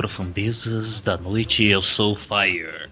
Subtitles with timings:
[0.00, 2.88] profundezas da noite, eu sou Fire.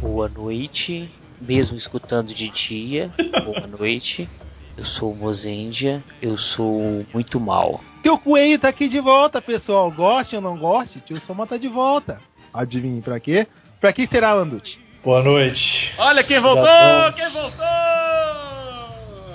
[0.00, 1.10] Boa noite,
[1.40, 3.12] mesmo escutando de dia.
[3.44, 4.28] Boa noite.
[4.76, 7.80] Eu sou o Mozendia, eu sou muito mal.
[8.00, 9.90] Tio Coelho tá aqui de volta, pessoal.
[9.90, 12.20] Goste ou não goste, tio Soma tá de volta.
[12.54, 13.44] Adivinhe pra quê?
[13.80, 14.78] Pra que será, Landucci?
[15.02, 15.92] Boa noite.
[15.98, 17.12] Olha quem voltou!
[17.16, 17.66] Quem voltou!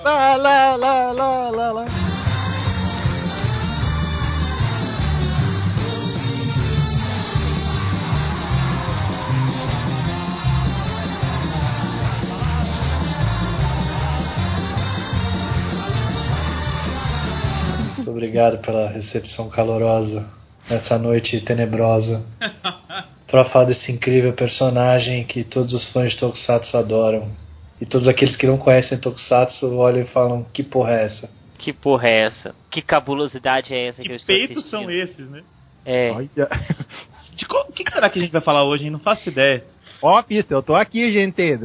[0.02, 2.17] Lá, lá, lá, lá, lá, lá.
[18.22, 20.26] Obrigado pela recepção calorosa
[20.68, 22.20] nessa noite tenebrosa.
[23.28, 27.28] Pra falar desse incrível personagem que todos os fãs de Tokusatsu adoram.
[27.78, 31.30] E todos aqueles que não conhecem Tokusatsu olham e falam: Que porra é essa?
[31.58, 32.54] Que porra é essa?
[32.70, 34.70] Que cabulosidade é essa que, eu Que estou peitos assistindo?
[34.82, 35.42] são esses, né?
[35.84, 36.28] É, Olha.
[37.36, 38.90] De qual- o que que será que a gente vai falar hoje, hein?
[38.90, 39.62] Não faço ideia.
[40.00, 41.42] Ó a pista, eu tô aqui, gente.
[41.42, 41.58] Eu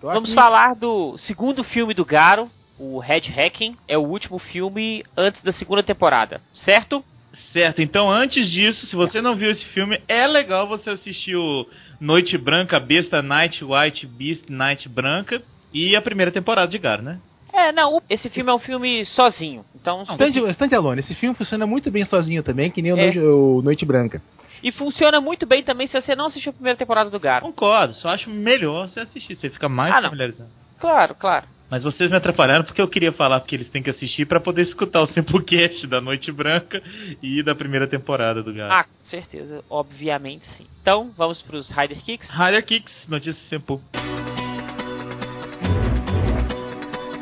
[0.00, 0.34] tô vamos aqui.
[0.34, 3.74] falar do segundo filme do Garo, o Red Hacking.
[3.88, 7.04] É o último filme antes da segunda temporada, certo?
[7.52, 11.66] Certo, então antes disso, se você não viu esse filme, é legal você assistir o
[12.00, 17.18] Noite Branca, Besta Night White Beast Night Branca e a primeira temporada de Garo, né?
[17.52, 19.64] É, não, esse filme é um filme sozinho.
[19.74, 23.02] Então, Stand, Stand Alone, esse filme funciona muito bem sozinho também, que nem o, É.
[23.04, 24.22] Noite, o Noite Branca.
[24.62, 27.44] e funciona muito bem também se você não assistiu a primeira temporada do Garo.
[27.46, 30.10] Concordo, só acho melhor você assistir, você fica mais Ah, não.
[30.10, 30.50] familiarizado.
[30.80, 31.46] Claro, claro.
[31.74, 34.62] Mas vocês me atrapalharam porque eu queria falar que eles têm que assistir pra poder
[34.62, 36.80] escutar o Simplecast da Noite Branca
[37.20, 38.72] e da primeira temporada do Garo.
[38.72, 40.64] Ah, com certeza, obviamente sim.
[40.80, 42.30] Então, vamos pros Rider Kicks.
[42.30, 43.80] Rider Kicks, notícias Simple.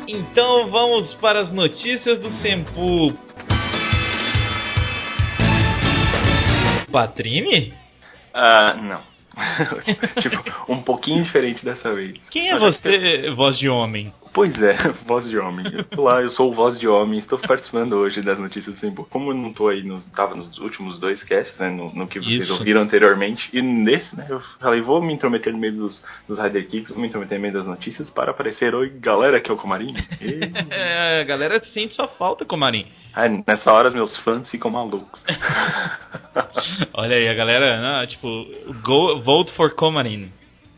[0.07, 3.07] Então vamos para as notícias do Sempu.
[6.91, 7.73] Patrini?
[8.31, 9.01] Ah, não.
[10.21, 12.19] tipo, um pouquinho diferente dessa vez.
[12.29, 14.13] Quem é já que você, voz de homem?
[14.33, 15.65] Pois é, voz de homem.
[15.95, 19.05] Olá, eu sou o voz de homem, estou participando hoje das notícias do Simple.
[19.07, 22.19] Como eu não tô aí, nos, tava nos últimos dois casts, né, no, no que
[22.19, 22.53] vocês Isso.
[22.53, 26.67] ouviram anteriormente, e nesse, né, eu falei, vou me intrometer no meio dos, dos Rider
[26.67, 29.57] Kicks, vou me intrometer no meio das notícias para aparecer, oi galera, aqui é o
[29.57, 29.93] Comarim.
[30.69, 32.85] É, a galera sente sua falta, Comarim.
[33.13, 35.23] Ah, nessa hora meus fãs ficam malucos.
[36.93, 38.27] Olha aí, a galera, né, tipo,
[38.81, 40.31] go, vote for Comarim.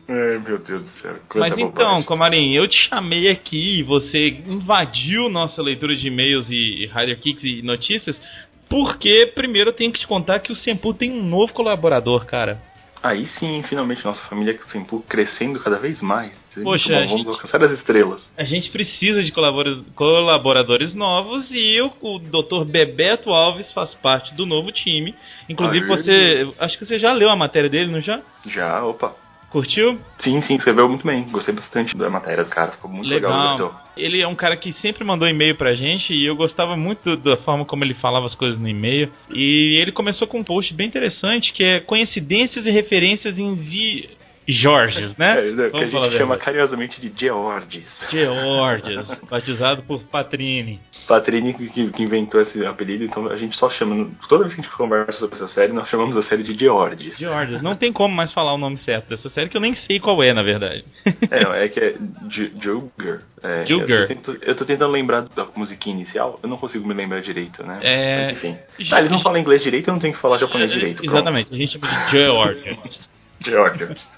[0.08, 1.16] Ai, meu Deus do céu.
[1.34, 2.02] Mas então, bobagem.
[2.04, 7.18] Comarim, eu te chamei aqui e você invadiu nossa leitura de e-mails e, e Rider
[7.18, 8.20] Kicks e notícias,
[8.68, 12.60] porque primeiro eu tenho que te contar que o Sempu tem um novo colaborador, cara.
[13.02, 16.32] Aí sim, finalmente, nossa família Simpu crescendo cada vez mais.
[16.64, 18.28] Poxa, vamos gente- alcançar as estrelas.
[18.36, 22.64] A gente precisa de colabora- colaboradores novos e o, o Dr.
[22.64, 25.14] Bebeto Alves faz parte do novo time.
[25.48, 25.88] Inclusive Aê.
[25.96, 28.20] você, acho que você já leu a matéria dele, não já?
[28.46, 29.14] Já, opa.
[29.50, 29.98] Curtiu?
[30.18, 31.24] Sim, sim, escreveu muito bem.
[31.30, 33.52] Gostei bastante da matéria do cara, ficou muito legal.
[33.52, 33.82] Legal.
[33.96, 37.36] Ele é um cara que sempre mandou e-mail pra gente e eu gostava muito da
[37.38, 39.10] forma como ele falava as coisas no e-mail.
[39.30, 44.15] E ele começou com um post bem interessante que é coincidências e referências em Z.
[44.48, 45.38] Georges, né?
[45.40, 47.84] É, é, que a Vamos gente chama carinhosamente de Georges.
[48.10, 50.78] Georges, batizado por Patrini.
[51.08, 54.08] Patrini que, que inventou esse apelido, então a gente só chama.
[54.28, 57.16] Toda vez que a gente conversa sobre essa série, nós chamamos a série de Georges.
[57.16, 60.00] Georges, não tem como mais falar o nome certo dessa série que eu nem sei
[60.00, 60.84] qual é, na verdade.
[61.30, 61.92] É, é que é
[62.28, 63.20] J- Julger.
[63.42, 63.96] É, Julger.
[63.96, 67.20] Eu, tô tento- eu tô tentando lembrar da musiquinha inicial, eu não consigo me lembrar
[67.20, 67.78] direito, né?
[67.82, 68.56] É, Mas, enfim.
[68.92, 70.98] Ah, eles não falam inglês direito, eu não tenho que falar japonês direito.
[71.02, 71.10] pronto.
[71.14, 73.10] Exatamente, a gente chama de Georges.
[73.44, 74.08] Georges.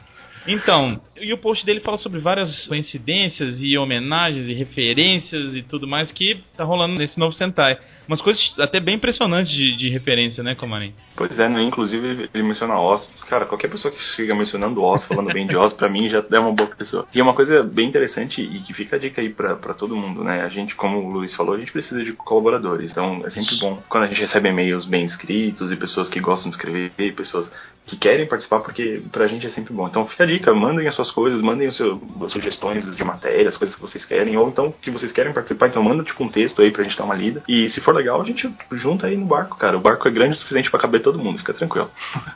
[0.48, 5.86] Então, e o post dele fala sobre várias coincidências e homenagens e referências e tudo
[5.86, 7.78] mais que tá rolando nesse novo Sentai.
[8.08, 10.94] Umas coisas até bem impressionantes de, de referência, né, Komarin?
[11.14, 11.62] Pois é, né?
[11.62, 13.06] Inclusive ele menciona Oz.
[13.28, 16.40] Cara, qualquer pessoa que chega mencionando Oz, falando bem de Oz, pra mim já é
[16.40, 17.06] uma boa pessoa.
[17.14, 19.94] E é uma coisa bem interessante e que fica a dica aí pra, pra todo
[19.94, 20.40] mundo, né?
[20.40, 22.90] A gente, como o Luiz falou, a gente precisa de colaboradores.
[22.90, 26.48] Então é sempre bom quando a gente recebe e-mails bem escritos e pessoas que gostam
[26.48, 27.50] de escrever, e pessoas
[27.88, 29.88] que querem participar, porque pra gente é sempre bom.
[29.88, 33.74] Então fica a dica, mandem as suas coisas, mandem seu, as sugestões de matérias, coisas
[33.74, 36.70] que vocês querem, ou então que vocês querem participar, então manda tipo um texto aí
[36.70, 37.42] pra gente dar uma lida.
[37.48, 39.76] E se for legal, a gente junta aí no barco, cara.
[39.76, 41.90] O barco é grande o suficiente pra caber todo mundo, fica tranquilo.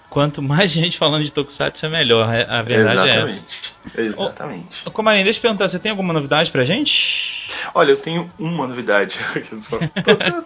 [0.08, 2.28] Quanto mais gente falando de Tokusatsu, é melhor.
[2.28, 3.42] A verdade é essa.
[3.96, 4.82] Exatamente.
[4.86, 6.92] Ô, Komarin, deixa eu perguntar, você tem alguma novidade pra gente?
[7.74, 9.14] Olha, eu tenho uma novidade.
[9.68, 9.78] Só.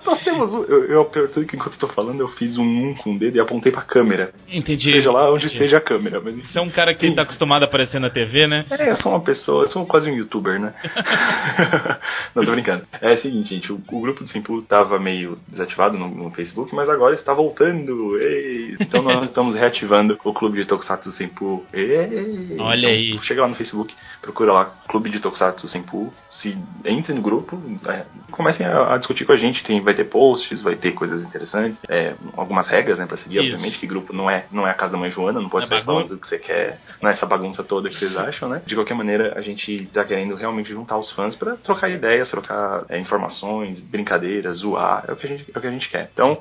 [0.04, 3.14] Nós temos eu, eu, tudo que enquanto eu tô falando, eu fiz um um com
[3.14, 4.32] o dedo e apontei pra câmera.
[4.48, 4.94] Entendi.
[4.94, 5.54] Seja lá onde entendi.
[5.54, 6.20] esteja a câmera.
[6.20, 8.64] Mas, Você é um cara que tá acostumado a aparecer na TV, né?
[8.70, 10.74] É, eu sou uma pessoa, eu sou quase um youtuber, né?
[12.34, 12.84] Não, tô brincando.
[13.00, 16.74] É o seguinte, gente, o, o grupo do Simpu tava meio desativado no, no Facebook,
[16.74, 18.18] mas agora está voltando.
[18.20, 18.76] Ei!
[18.80, 21.64] Então nós estamos reativando o clube de Tokusatsu Simpu.
[21.72, 22.56] Ei!
[22.58, 23.18] Olha Então, aí.
[23.26, 23.92] Chega lá no Facebook,
[24.22, 29.24] procura lá Clube de Tokusatsu Simpu, se entre no grupo, é, comecem a, a discutir
[29.24, 29.64] com a gente.
[29.64, 33.54] Tem, vai ter posts, vai ter coisas interessantes, é, algumas regras, né, pra seguir, Isso.
[33.54, 35.68] obviamente, que grupo não é, não é a casa da mãe Joana, não pode É
[35.68, 38.62] sair falando o que você quer, não é essa bagunça toda que vocês acham, né?
[38.64, 42.84] De qualquer maneira, a gente tá querendo realmente juntar os fãs pra trocar ideias, trocar
[42.88, 46.08] é, informações, brincadeiras, zoar, é o, que a gente, é o que a gente quer.
[46.12, 46.40] Então,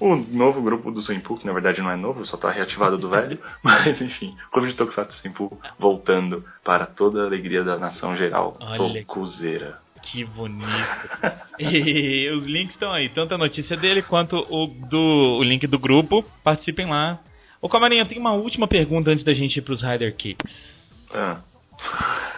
[0.00, 3.08] o novo grupo do Senpu, que na verdade não é novo, só tá reativado do
[3.08, 8.56] velho, mas enfim, Clube de Tokusatsu Senpu voltando para toda a alegria da nação geral.
[8.60, 9.04] Olha.
[9.04, 9.78] Tokuzeira.
[10.02, 10.68] Que bonito.
[11.58, 15.78] e os links estão aí, tanto a notícia dele quanto o do o link do
[15.78, 16.22] grupo.
[16.42, 17.18] Participem lá.
[17.60, 20.52] Ô Camarinha, eu tenho uma última pergunta antes da gente ir pros Rider Kicks.
[21.14, 21.40] Ah.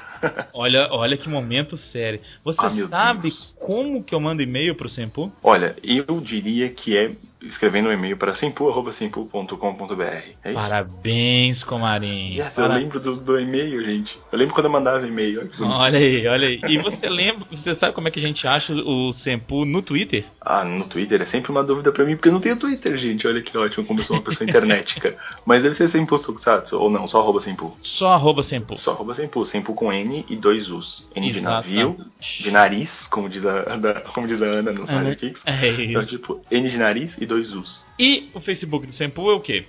[0.54, 2.20] Olha, olha que momento sério.
[2.42, 3.30] Você Ah, sabe
[3.60, 5.30] como que eu mando e-mail pro Sempu?
[5.42, 7.12] Olha, eu diria que é
[7.48, 10.02] escrevendo um e-mail para simpu.simpu.com.br.
[10.02, 10.54] É isso?
[10.54, 12.32] Parabéns, Comarinho.
[12.34, 14.16] Yes, eu Para- lembro do, do e-mail, gente.
[14.32, 15.48] Eu lembro quando eu mandava e-mail.
[15.60, 16.60] Olha aí, olha aí.
[16.68, 20.24] E você lembra, você sabe como é que a gente acha o Sempu no Twitter?
[20.40, 23.26] Ah, no Twitter é sempre uma dúvida pra mim, porque eu não tenho Twitter, gente.
[23.26, 25.16] Olha que ótimo, como eu sou uma pessoa internetica.
[25.44, 27.76] Mas deve ser Simpu Tokusatsu, ou não, só arroba Simpu.
[27.82, 28.76] Só arroba Sempu.
[28.78, 31.08] Só arroba Simpu, Simpu com N e dois U's.
[31.14, 31.96] N de navio,
[32.40, 35.42] de nariz, como diz a, da- como diz a Ana no Kicks.
[35.46, 36.10] É Então, isso.
[36.10, 37.84] tipo, N de nariz e dois U's.
[37.98, 39.66] E o Facebook do Sempu é o quê?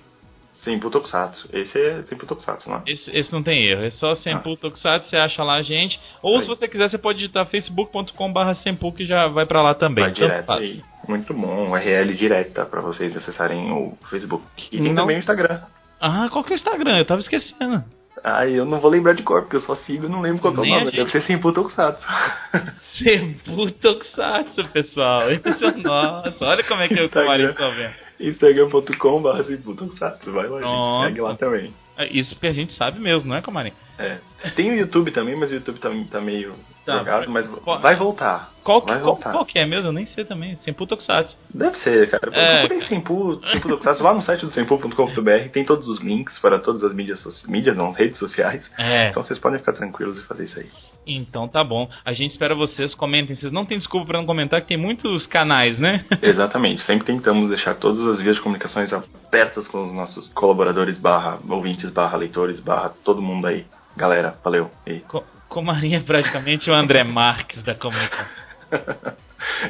[0.62, 1.48] Simpu Tokusatsu.
[1.52, 2.82] Esse é Simpu Tokusatsu, né?
[2.86, 6.00] Esse, esse não tem erro, é só Sempu Tokusatsu, você acha lá a gente.
[6.20, 10.04] Ou se você quiser, você pode digitar facebook.com.br Sempu que já vai pra lá também.
[10.04, 10.82] Vai direto aí.
[11.06, 14.44] Muito bom, URL direta pra vocês acessarem o Facebook.
[14.72, 15.02] E tem Não.
[15.02, 15.60] também o Instagram.
[16.00, 16.98] Ah, qual que é o Instagram?
[16.98, 17.84] Eu tava esquecendo.
[18.24, 20.54] Ah, eu não vou lembrar de cor, porque eu só sigo e não lembro qual
[20.54, 20.84] é o a nome.
[20.86, 20.96] gente.
[20.96, 22.06] Deve ser Simpu Tokusatsu.
[22.98, 25.30] Sempu Tokusatsu, pessoal.
[25.30, 26.44] Esse é o nosso.
[26.44, 27.22] Olha como é que o Instagram.
[27.24, 27.94] Comarinho tá vendo.
[28.20, 30.32] Instagram.com.br Simpu Tokusatsu.
[30.32, 31.04] Vai lá, Nossa.
[31.04, 31.08] gente.
[31.08, 31.72] Segue lá também.
[31.96, 33.74] É Isso porque a gente sabe mesmo, não é, Comarinho?
[33.98, 34.18] É.
[34.54, 36.54] Tem o YouTube também, mas o YouTube tá, tá meio
[36.92, 38.50] Tá, jogado, mas qual- vai voltar.
[38.64, 39.32] Qual, que- vai qual, voltar.
[39.32, 39.88] qual que é mesmo?
[39.88, 40.54] Eu nem sei também.
[40.56, 41.36] Sempu Tokusatsu.
[41.52, 42.30] Deve ser, cara.
[42.34, 42.66] É.
[42.66, 45.48] Procurem Simpu, Simpu Tokusatsu lá no site do simpu.com.br.
[45.52, 47.24] Tem todos os links para todas as mídias.
[47.46, 48.70] Mídias não, redes sociais.
[48.78, 49.08] É.
[49.10, 50.66] Então vocês podem ficar tranquilos e fazer isso aí.
[51.06, 51.88] Então tá bom.
[52.04, 53.34] A gente espera vocês, comentem.
[53.34, 56.04] Vocês não têm desculpa pra não comentar, que tem muitos canais, né?
[56.20, 56.82] Exatamente.
[56.84, 61.90] Sempre tentamos deixar todas as vias de comunicações abertas com os nossos colaboradores, barra ouvintes,
[61.90, 63.64] barra leitores, barra todo mundo aí.
[63.96, 64.70] Galera, valeu.
[64.86, 65.00] E...
[65.00, 68.48] Co Comarinho é praticamente o André Marques da comunicação.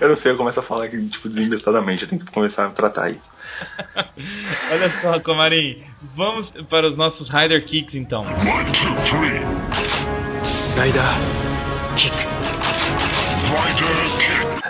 [0.00, 2.02] eu não sei, eu começo a falar aqui, tipo, desembestadamente.
[2.02, 3.30] Eu tenho que começar a tratar isso.
[4.70, 5.84] Olha só, Comarinho.
[6.16, 8.24] Vamos para os nossos Rider Kicks então.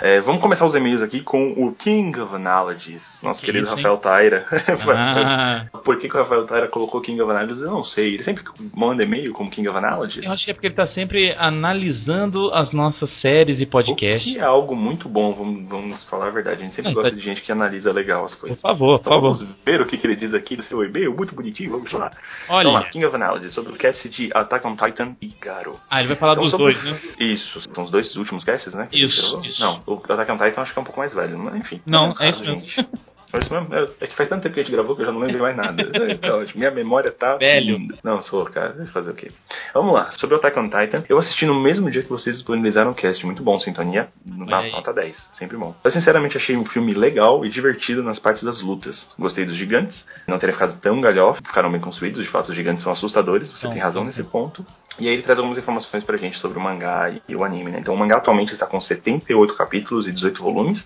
[0.01, 3.75] É, vamos começar os e-mails aqui com o King of Analogies, nosso Que querido isso?
[3.75, 4.45] Rafael Taira.
[4.91, 7.61] Ah, Por que, que o Rafael Taira colocou King of Analogies?
[7.61, 8.13] Eu não sei.
[8.15, 8.43] Ele sempre
[8.75, 10.23] manda e-mail como King of Analogies.
[10.25, 14.31] eu acho que é porque ele tá sempre analisando as nossas séries e O podcasts.
[14.33, 16.61] que é algo muito bom, vamos, vamos falar a verdade.
[16.61, 18.61] A gente sempre Não, gosta tá- de gente que analisa legal as Por coisas.
[18.61, 19.33] favor, por Então favor.
[19.37, 22.11] vamos ver o que, que ele diz aqui do seu e-mail, muito bonitinho, vamos lá.
[22.47, 22.63] Olha.
[22.65, 25.75] Vamos lá, King of Analogies, sobre o cast de Attack on Titan e Garo.
[25.89, 26.99] Ah, ele vai falar Então, dos sobre- dois, né?
[27.19, 28.87] Isso, são os dois últimos casts, né?
[28.91, 29.61] Isso, isso.
[29.61, 31.81] Não, o Attack on Titan acho que é um pouco mais velho, mas enfim.
[31.85, 32.89] Não, um é caso, isso mesmo.
[33.31, 33.75] É isso mesmo?
[33.75, 35.41] É é que faz tanto tempo que a gente gravou que eu já não lembro
[35.41, 35.79] mais nada.
[35.99, 36.59] É, tá ótimo.
[36.59, 37.35] Minha memória tá.
[37.35, 37.77] Velho.
[38.03, 38.73] Não, sou, cara.
[38.73, 39.31] Vai fazer o quê?
[39.73, 40.11] Vamos lá.
[40.13, 43.23] Sobre o Attack on Titan, eu assisti no mesmo dia que vocês disponibilizaram o cast.
[43.25, 44.07] Muito bom, sintonia.
[44.25, 44.71] Na aí.
[44.71, 45.15] nota 10.
[45.33, 45.75] Sempre bom.
[45.83, 49.09] Eu sinceramente achei um filme legal e divertido nas partes das lutas.
[49.19, 50.05] Gostei dos gigantes.
[50.27, 51.41] Não teria ficado tão galhofa.
[51.45, 52.23] Ficaram bem construídos.
[52.23, 53.51] De fato, os gigantes são assustadores.
[53.51, 54.65] Você São, tem razão nesse ponto.
[54.99, 57.79] E aí ele traz algumas informações pra gente sobre o mangá e o anime, né?
[57.79, 60.85] Então o mangá atualmente está com 78 capítulos e 18 volumes.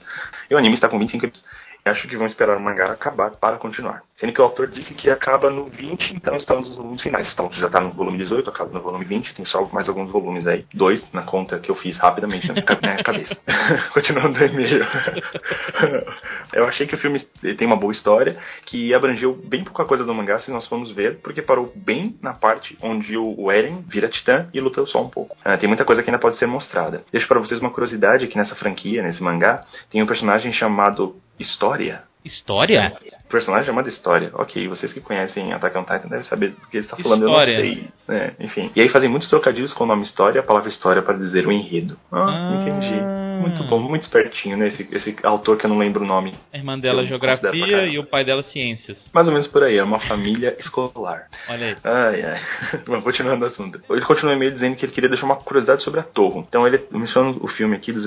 [0.50, 1.62] E o anime está com 25 episódios.
[1.85, 4.03] Acho que vão esperar o mangá acabar para continuar.
[4.15, 7.31] Sendo que o autor disse que acaba no 20, então estamos nos volumes finais.
[7.33, 10.47] Então já está no volume 18, acaba no volume 20, tem só mais alguns volumes
[10.47, 10.65] aí.
[10.73, 13.35] Dois na conta que eu fiz rapidamente na na cabeça.
[13.93, 14.85] Continuando o e-mail.
[16.53, 17.19] eu achei que o filme
[17.57, 21.19] tem uma boa história, que abrangeu bem pouca coisa do mangá, se nós formos ver,
[21.21, 25.09] porque parou bem na parte onde o o Eren vira titã e luta só um
[25.09, 25.35] pouco.
[25.43, 27.03] Ah, tem muita coisa que ainda pode ser mostrada.
[27.11, 32.03] Deixo para vocês uma curiosidade que nessa franquia, nesse mangá, tem um personagem chamado História.
[32.23, 33.21] História?
[33.33, 34.29] Personagem chamado História.
[34.33, 37.51] Ok, vocês que conhecem Attack on Titan devem saber do que ele está falando, História.
[37.51, 37.87] eu não sei.
[38.07, 38.33] né?
[38.39, 38.71] enfim.
[38.75, 41.51] E aí fazem muitos trocadilhos com o nome História, a palavra História para dizer o
[41.51, 41.97] enredo.
[42.11, 42.55] Ah, Ah.
[42.61, 43.23] entendi.
[43.43, 44.67] Muito bom, muito espertinho, né?
[44.69, 46.33] Esse, esse autor que eu não lembro o nome.
[46.53, 48.97] A irmã dela pra geografia e o pai dela ciências.
[49.13, 51.23] Mais ou menos por aí, é uma família escolar.
[51.49, 51.75] Olha aí.
[51.83, 52.39] Ai, ai.
[52.87, 53.81] Mas continuando o assunto.
[53.89, 56.39] Ele continua meio dizendo que ele queria deixar uma curiosidade sobre a Torre.
[56.39, 57.99] Então ele menciona o filme aqui do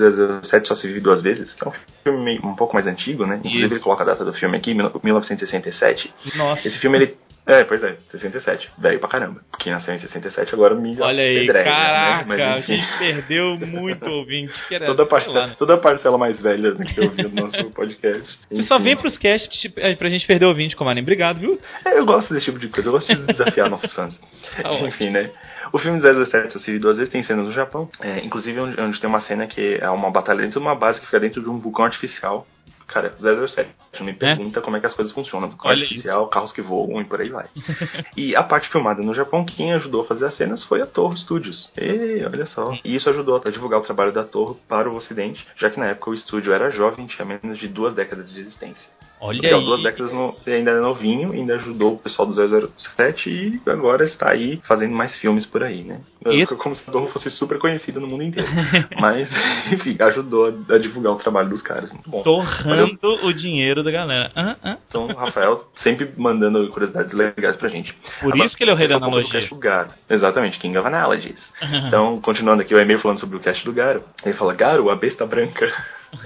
[0.43, 3.27] 007 Só Se Vive Duas Vezes, que é um filme meio- um pouco mais antigo,
[3.27, 3.35] né?
[3.37, 3.75] Inclusive Isso.
[3.75, 4.73] ele coloca a data do filme aqui,
[5.19, 6.13] 1967.
[6.35, 6.67] Nossa.
[6.67, 7.17] Esse filme, ele.
[7.47, 8.69] É, pois é, 67.
[8.77, 9.39] Velho pra caramba.
[9.57, 12.25] Quem nasceu em 67 agora me Olha aí, apedrega, caraca, né?
[12.27, 14.53] Mas, a gente perdeu muito ouvinte.
[14.67, 15.55] Que era, toda, a parcela, né?
[15.57, 18.37] toda a parcela mais velha né, que eu vi no nosso podcast.
[18.51, 18.83] Você só Enfim.
[18.83, 20.99] vem pros casts tipo, é, pra gente perder ouvinte, Comarim.
[20.99, 21.57] Obrigado, viu?
[21.85, 24.19] É, Eu gosto desse tipo de coisa, eu gosto de desafiar nossos fãs.
[24.61, 24.73] Tá.
[24.81, 25.31] Enfim, né?
[25.71, 28.99] O filme 017, eu vi duas vezes, tem cenas no Japão, é, inclusive onde, onde
[28.99, 31.49] tem uma cena que é uma batalha dentro de uma base que fica dentro de
[31.49, 32.45] um vulcão artificial.
[32.87, 33.69] Cara, 007.
[33.99, 35.49] Não me pergunta como é que as coisas funcionam.
[35.49, 35.51] É?
[35.67, 37.47] Olha artificial, carros que voam e por aí vai.
[38.15, 41.17] e a parte filmada no Japão, quem ajudou a fazer as cenas foi a Torre
[41.17, 41.71] Studios.
[41.77, 42.71] E olha só.
[42.83, 45.87] E isso ajudou a divulgar o trabalho da Torre para o Ocidente, já que na
[45.87, 48.89] época o estúdio era jovem, tinha menos de duas décadas de existência.
[49.19, 49.65] Olha Legal, aí.
[49.65, 54.03] duas décadas no, ele ainda é novinho, ainda ajudou o pessoal do 007 e agora
[54.05, 56.01] está aí fazendo mais filmes por aí, né?
[56.27, 58.47] E- Como se a Torre fosse super conhecida no mundo inteiro.
[58.99, 59.29] Mas,
[59.71, 61.91] enfim, ajudou a, a divulgar o trabalho dos caras.
[61.91, 62.21] Muito bom.
[62.21, 64.31] Torrando o dinheiro da galera.
[64.35, 64.77] Ah, ah.
[64.87, 67.93] Então, o Rafael sempre mandando curiosidades legais pra gente.
[68.21, 69.47] Por Agora, isso que ele é o rei da analogia.
[69.47, 69.89] do Garo.
[70.09, 71.41] Exatamente, King of Analogies.
[71.87, 74.03] Então, continuando aqui o e-mail falando sobre o cast do Garo.
[74.25, 75.71] Ele fala, Garo, a besta branca.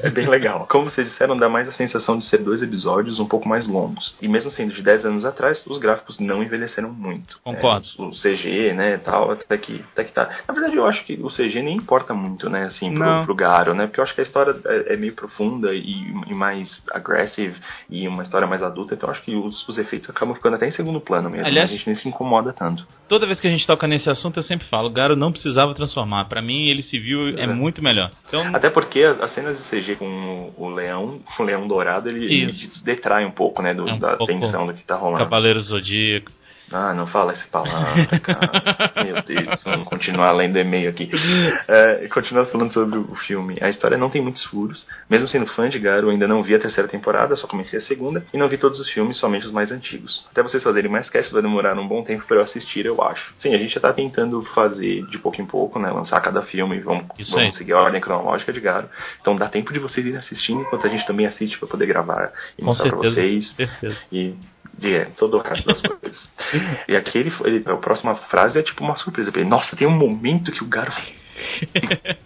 [0.03, 0.67] É bem legal.
[0.69, 4.15] Como vocês disseram, dá mais a sensação de ser dois episódios um pouco mais longos.
[4.21, 7.39] E mesmo sendo de 10 anos atrás, os gráficos não envelheceram muito.
[7.43, 7.85] Concordo.
[7.97, 10.29] É, o CG, né, tal, até que, até que tá.
[10.47, 13.17] Na verdade, eu acho que o CG nem importa muito, né, assim, Não.
[13.17, 13.87] pro, pro Garo, né?
[13.87, 17.55] Porque eu acho que a história é, é meio profunda e, e mais aggressive
[17.89, 20.67] e uma história mais adulta, então eu acho que os, os efeitos acabam ficando até
[20.67, 21.45] em segundo plano mesmo.
[21.47, 22.85] Aliás- a gente nem se incomoda tanto.
[23.07, 25.73] Toda vez que a gente toca nesse assunto, eu sempre falo, o Garo não precisava
[25.75, 26.25] transformar.
[26.25, 27.47] Pra mim, ele se viu é É.
[27.47, 28.09] muito melhor.
[28.27, 32.25] Então, Até porque as, as cenas de CG com o, leão, o leão dourado, ele,
[32.25, 35.23] ele detrai um pouco, né, do, É um da pouco tensão do que tá rolando.
[35.23, 36.31] Cavaleiro Zodíaco.
[36.71, 38.91] Ah, não fala essa palavra, cara.
[39.03, 41.09] Meu Deus, vamos continuar lendo e-mail aqui.
[41.67, 43.57] É, continuando falando sobre o filme.
[43.61, 44.87] A história não tem muitos furos.
[45.09, 48.23] Mesmo sendo fã de Garo, ainda não vi a terceira temporada, só comecei a segunda.
[48.33, 50.25] E não vi todos os filmes, somente os mais antigos.
[50.31, 53.33] Até vocês fazerem mais casts vai demorar um bom tempo para eu assistir, eu acho.
[53.37, 55.91] Sim, a gente já tá tentando fazer de pouco em pouco, né?
[55.91, 58.89] Lançar cada filme e vamos, vamos seguir a ordem cronológica de Garo.
[59.21, 62.31] Então dá tempo de vocês irem assistindo, enquanto a gente também assiste para poder gravar
[62.57, 63.15] e Com mostrar pra certeza.
[63.15, 63.97] vocês Certeza.
[64.11, 64.35] e
[64.79, 66.29] e é, todo o resto das coisas.
[66.87, 69.49] E aqui ele, ele, a próxima frase é tipo uma surpresa pra ele.
[69.49, 70.91] Nossa, tem um momento que o Garo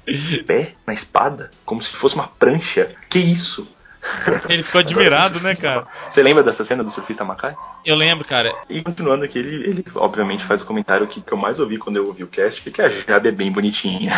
[0.07, 2.95] de pé na espada, como se fosse uma prancha.
[3.09, 3.75] Que isso?
[4.47, 5.87] Ele ficou admirado, né, cara?
[6.11, 7.55] Você lembra dessa cena do surfista Macai?
[7.83, 8.53] Eu lembro, cara.
[8.69, 11.97] E continuando aqui, ele, ele obviamente faz o comentário que, que eu mais ouvi quando
[11.97, 14.13] eu ouvi o cast, que a Jabe é bem bonitinha.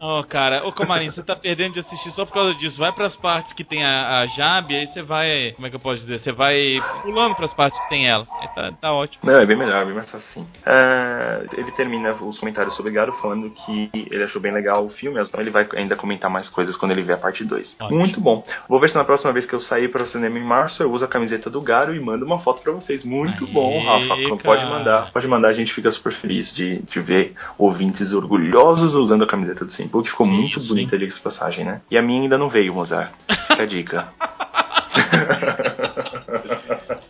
[0.00, 2.78] Ó, cara, ô Comarim, você tá perdendo de assistir só por causa disso.
[2.78, 5.52] Vai pras partes que tem a, a Jabe, aí você vai.
[5.52, 6.20] Como é que eu posso dizer?
[6.20, 8.26] Você vai pulando pras partes que tem ela.
[8.40, 9.20] Aí tá, tá ótimo.
[9.24, 10.46] Não, é bem melhor, bem mais assim.
[10.64, 15.20] Ah, ele termina os comentários sobre Garo falando que ele achou bem legal o filme,
[15.20, 17.76] então ele vai ainda comentar mais coisas quando ele ver a parte 2.
[17.80, 17.98] Ótimo.
[17.98, 18.42] Muito bom.
[18.68, 20.92] Vou ver se na próxima vez que eu sair para o cinema em março eu
[20.92, 23.04] uso a camiseta do Garo e mando uma foto para vocês.
[23.04, 24.08] Muito Aê, bom, Rafa.
[24.08, 24.36] cara.
[24.42, 29.24] Pode mandar, pode mandar, a gente fica super feliz de, de ver ouvintes orgulhosos usando
[29.24, 31.80] a camiseta do Que ficou muito Isso, bonita, diga-se de passagem, né?
[31.90, 33.12] E a minha ainda não veio, Mozart.
[33.48, 34.08] Fica a dica.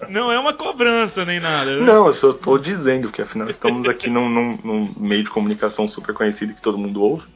[0.08, 1.76] Não é uma cobrança nem nada.
[1.76, 1.84] né?
[1.84, 5.86] Não, eu só tô dizendo que afinal estamos aqui num, num- num meio de comunicação
[5.86, 7.26] super conhecido que todo mundo ouve.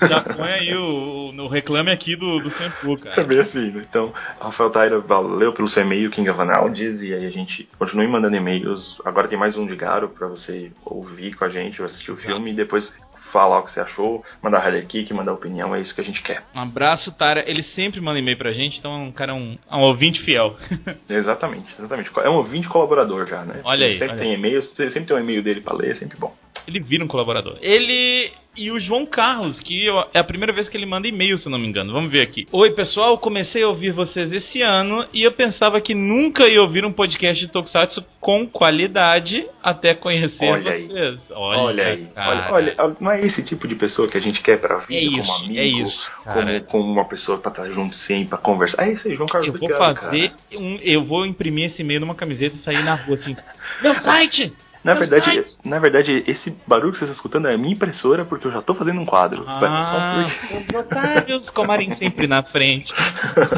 [0.00, 3.16] Já põe aí o, o, reclame aqui do, do Senpu, cara.
[3.16, 3.84] Também assim, né?
[3.88, 8.36] Então, Rafael Taira, valeu pelo seu e-mail, King Analdis, e aí a gente continue mandando
[8.36, 9.00] e-mails.
[9.04, 12.16] Agora tem mais um de Garo pra você ouvir com a gente, ou assistir o
[12.16, 12.92] filme e depois
[13.32, 16.22] falar o que você achou, mandar highlight kick, mandar opinião, é isso que a gente
[16.22, 16.44] quer.
[16.54, 17.42] Um abraço, Tara.
[17.48, 20.56] Ele sempre manda e-mail pra gente, então o cara é um, é um ouvinte fiel.
[21.08, 22.10] Exatamente, exatamente.
[22.18, 23.60] É um ouvinte colaborador já, né?
[23.64, 26.18] Olha aí, Sempre olha tem e-mail, sempre tem um e-mail dele pra ler, é sempre
[26.18, 26.34] bom.
[26.66, 27.58] Ele vira um colaborador.
[27.60, 31.38] Ele e o João Carlos, que eu- é a primeira vez que ele manda e-mail,
[31.38, 31.92] se eu não me engano.
[31.92, 32.44] Vamos ver aqui.
[32.52, 36.84] Oi, pessoal, comecei a ouvir vocês esse ano e eu pensava que nunca ia ouvir
[36.84, 40.86] um podcast de Tokusatsu com qualidade até conhecer Olha aí.
[40.86, 41.18] vocês.
[41.30, 42.52] Olha, Olha, aí, cara.
[42.54, 45.04] olha, olha, não é esse tipo de pessoa que a gente quer pra vida É
[45.06, 46.60] como isso, amigo, é isso, cara.
[46.60, 48.86] como, como uma pessoa pra estar junto sempre, pra conversar.
[48.86, 49.48] É isso aí, João Carlos.
[49.54, 50.76] Eu vou obrigado, fazer um.
[50.82, 53.34] Eu vou imprimir esse e-mail numa camiseta e sair na rua assim.
[53.82, 54.52] Meu site!
[54.84, 58.46] Na verdade, na verdade, esse barulho que você está escutando é a minha impressora, porque
[58.48, 59.44] eu já tô fazendo um quadro.
[59.46, 62.92] Ah, os otários, Comarim sempre na frente.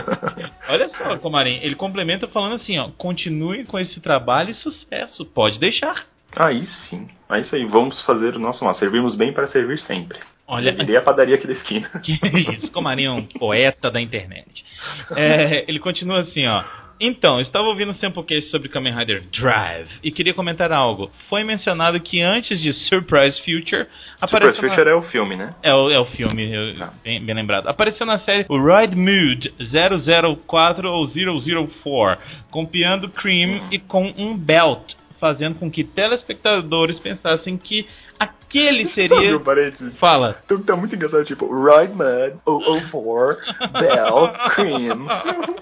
[0.68, 5.58] Olha só, Comarim, ele complementa falando assim, ó, continue com esse trabalho e sucesso, pode
[5.58, 6.04] deixar.
[6.36, 7.08] Aí sim.
[7.30, 8.74] É isso aí, vamos fazer o nosso mal.
[8.74, 10.18] Servimos bem para servir sempre.
[10.46, 11.88] Olha, Virei a padaria aqui da esquina.
[12.04, 12.18] Que
[12.54, 14.64] isso, Comarim é um poeta da internet.
[15.16, 16.62] É, ele continua assim, ó.
[17.00, 21.10] Então, estava ouvindo um Samplecast sobre Kamen Rider Drive e queria comentar algo.
[21.28, 23.86] Foi mencionado que antes de Surprise Future
[24.20, 25.50] apareceu na- Future é o filme, né?
[25.62, 26.92] É o, é o filme, eu- Tá.
[27.02, 27.66] bem, bem lembrado.
[27.68, 32.18] Apareceu na série o Ride Mood 004 ou 004,
[32.50, 37.86] com Piano Cream e com um belt, fazendo com que telespectadores pensassem que
[38.24, 39.40] aquele seria.
[39.98, 40.36] Fala.
[40.44, 45.06] Então tá muito engraçado, tipo, Ride Mad 004 Bell Cream.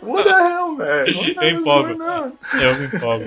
[0.02, 1.04] What the hell, man?
[1.40, 1.88] Eu empolgo.
[2.60, 3.24] Eu me empolgo.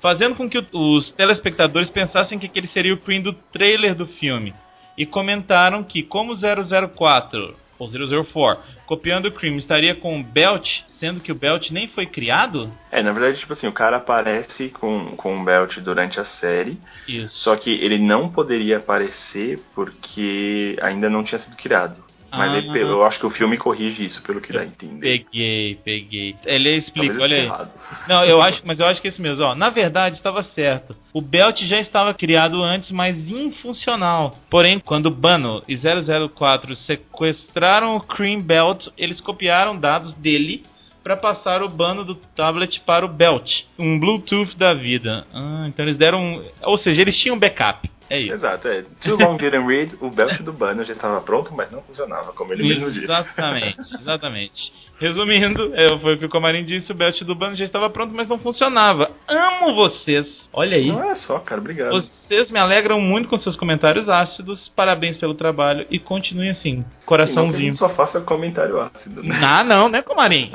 [0.00, 4.54] Fazendo com que os telespectadores pensassem que aquele seria o Cream do trailer do filme.
[4.98, 10.66] E comentaram que, como 004 ou 004 copiando o Cream estaria com o Belt,
[11.00, 12.70] sendo que o Belt nem foi criado?
[12.90, 16.78] É, na verdade, tipo assim, o cara aparece com, com um belt durante a série,
[17.06, 17.34] Isso.
[17.42, 22.05] só que ele não poderia aparecer porque ainda não tinha sido criado.
[22.36, 22.68] Mas Ah.
[22.68, 25.00] ele- eu acho que o filme corrige isso, pelo que dá a entender.
[25.24, 26.36] Peguei, peguei.
[26.44, 27.66] Ele explica, olha aí.
[28.08, 29.44] Não, eu acho, mas eu acho que é isso mesmo.
[29.44, 30.94] Ó, na verdade, estava certo.
[31.12, 34.30] O Belt já estava criado antes, mas infuncional.
[34.50, 40.62] Porém, quando Bano e 004 sequestraram o Cream Belt, eles copiaram dados dele
[41.02, 45.24] para passar o Bano do tablet para o Belt, um Bluetooth da vida.
[45.32, 47.88] Ah, então eles deram, um- ou seja, eles tinham backup.
[48.08, 48.34] É isso.
[48.34, 48.84] Exato, é.
[49.02, 52.52] Too Long Didn't Read, o belt do Banner já estava pronto, mas não funcionava, como
[52.52, 53.04] ele mesmo disse.
[53.04, 54.72] Exatamente, exatamente.
[54.98, 58.14] Resumindo, é, foi o que o Comarim disse, o belt do Bano já estava pronto,
[58.14, 59.10] mas não funcionava.
[59.28, 60.48] Amo vocês.
[60.54, 60.88] Olha aí.
[60.88, 61.90] Não é só, cara, obrigado.
[61.92, 64.68] Vocês me alegram muito com seus comentários ácidos.
[64.74, 66.56] Parabéns pelo trabalho e continuem assim.
[66.66, 67.72] Sim, não que a Coraçãozinho.
[67.72, 69.38] gente só faça comentário ácido, né?
[69.46, 70.50] Ah, não, né, Comarim?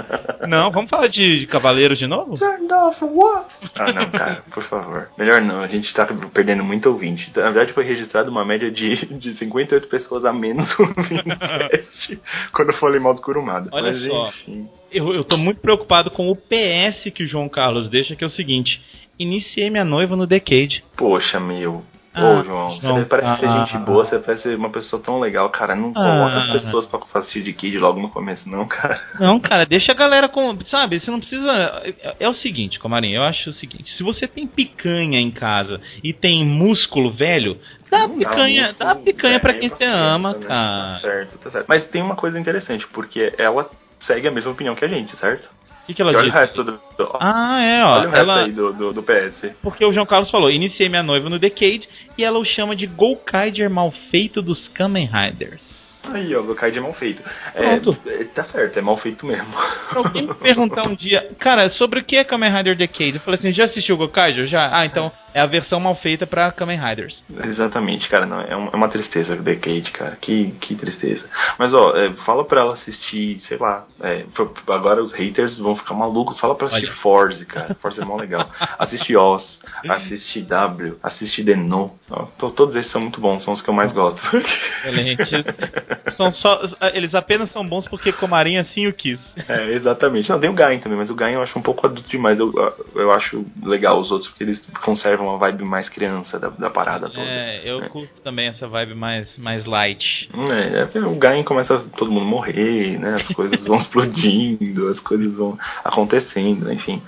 [0.47, 2.35] Não, vamos falar de Cavaleiros de novo?
[2.35, 3.55] Turned off what?
[3.75, 5.07] Ah, não, cara, por favor.
[5.19, 7.29] Melhor não, a gente tá perdendo muito ouvinte.
[7.41, 12.19] Na verdade, foi registrado uma média de, de 58 pessoas a menos ouvindo cast
[12.53, 13.69] quando eu falei mal do Kurumada.
[13.71, 14.27] Olha Mas, só.
[14.29, 14.69] enfim.
[14.91, 18.27] Eu, eu tô muito preocupado com o PS que o João Carlos deixa, que é
[18.27, 18.81] o seguinte:
[19.17, 20.83] iniciei minha noiva no Decade.
[20.95, 21.83] Poxa, meu.
[22.13, 23.65] Ah, Ô, João, João, você parece ser ah.
[23.65, 25.75] gente boa, você parece ser uma pessoa tão legal, cara.
[25.75, 28.99] Não coloca as pessoas pra assistir de Kid logo no começo, não, cara.
[29.17, 30.59] Não, cara, deixa a galera com.
[30.65, 31.51] Sabe, você não precisa.
[31.83, 35.79] É, é o seguinte, Comarim, eu acho o seguinte: se você tem picanha em casa
[36.03, 37.57] e tem músculo velho,
[37.89, 40.39] dá Não dá picanha, muito dá picanha pra velho quem você criança, ama, né?
[40.39, 40.99] Tá cara.
[40.99, 41.65] certo, tá certo.
[41.69, 43.69] Mas tem uma coisa interessante, porque ela
[44.01, 45.49] segue a mesma opinião que a gente, certo?
[45.83, 46.37] O que, que ela E olha o disse?
[46.39, 46.71] resto do.
[46.97, 47.91] do- Ah, é, ó.
[47.97, 49.51] olha o resto ela, aí do, do, do PS.
[49.61, 52.85] Porque o João Carlos falou: iniciei minha noiva no Decade e ela o chama de
[52.87, 55.80] Golkaider mal feito dos Kamen Riders.
[56.05, 57.21] Aí, ó, Gokai de mal feito.
[57.53, 57.97] É, Pronto.
[58.09, 59.47] é, tá certo, é mal feito mesmo.
[59.95, 63.15] Alguém me perguntar um dia, cara, sobre o que é Kamen Rider Decade?
[63.15, 64.45] Eu falei assim: já assistiu o Golkaider?
[64.47, 64.69] Já?
[64.75, 67.23] Ah, então é a versão mal feita pra Kamen Riders.
[67.45, 71.25] Exatamente, cara, não, é, é uma tristeza o Decade, cara, que, que tristeza.
[71.57, 74.25] Mas, ó, é, fala pra ela assistir, sei lá, é,
[74.67, 76.95] agora os haters vão ficar malucos, fala pra assistir Olha.
[76.97, 78.49] Force, cara, Force é mó legal.
[78.79, 79.59] Assiste Oz,
[79.89, 83.73] assiste W, assiste Deno, ó, to- todos esses são muito bons, são os que eu
[83.73, 84.21] mais gosto.
[84.35, 85.31] Excelentes.
[86.09, 86.61] São só,
[86.93, 89.19] eles apenas são bons porque Comarim assim o quis.
[89.47, 90.29] É, exatamente.
[90.29, 92.39] Não, tem o Gain também, mas o Gain eu acho um pouco adulto demais.
[92.39, 92.51] Eu,
[92.95, 97.09] eu acho legal os outros porque eles conservam uma vibe mais criança da, da parada
[97.09, 97.21] toda.
[97.21, 100.29] É, eu curto também essa vibe mais, mais light.
[100.33, 103.15] É, é, o Gain começa a todo mundo morrer, né?
[103.15, 107.01] As coisas vão explodindo, as coisas vão acontecendo, enfim.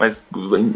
[0.00, 0.16] Mas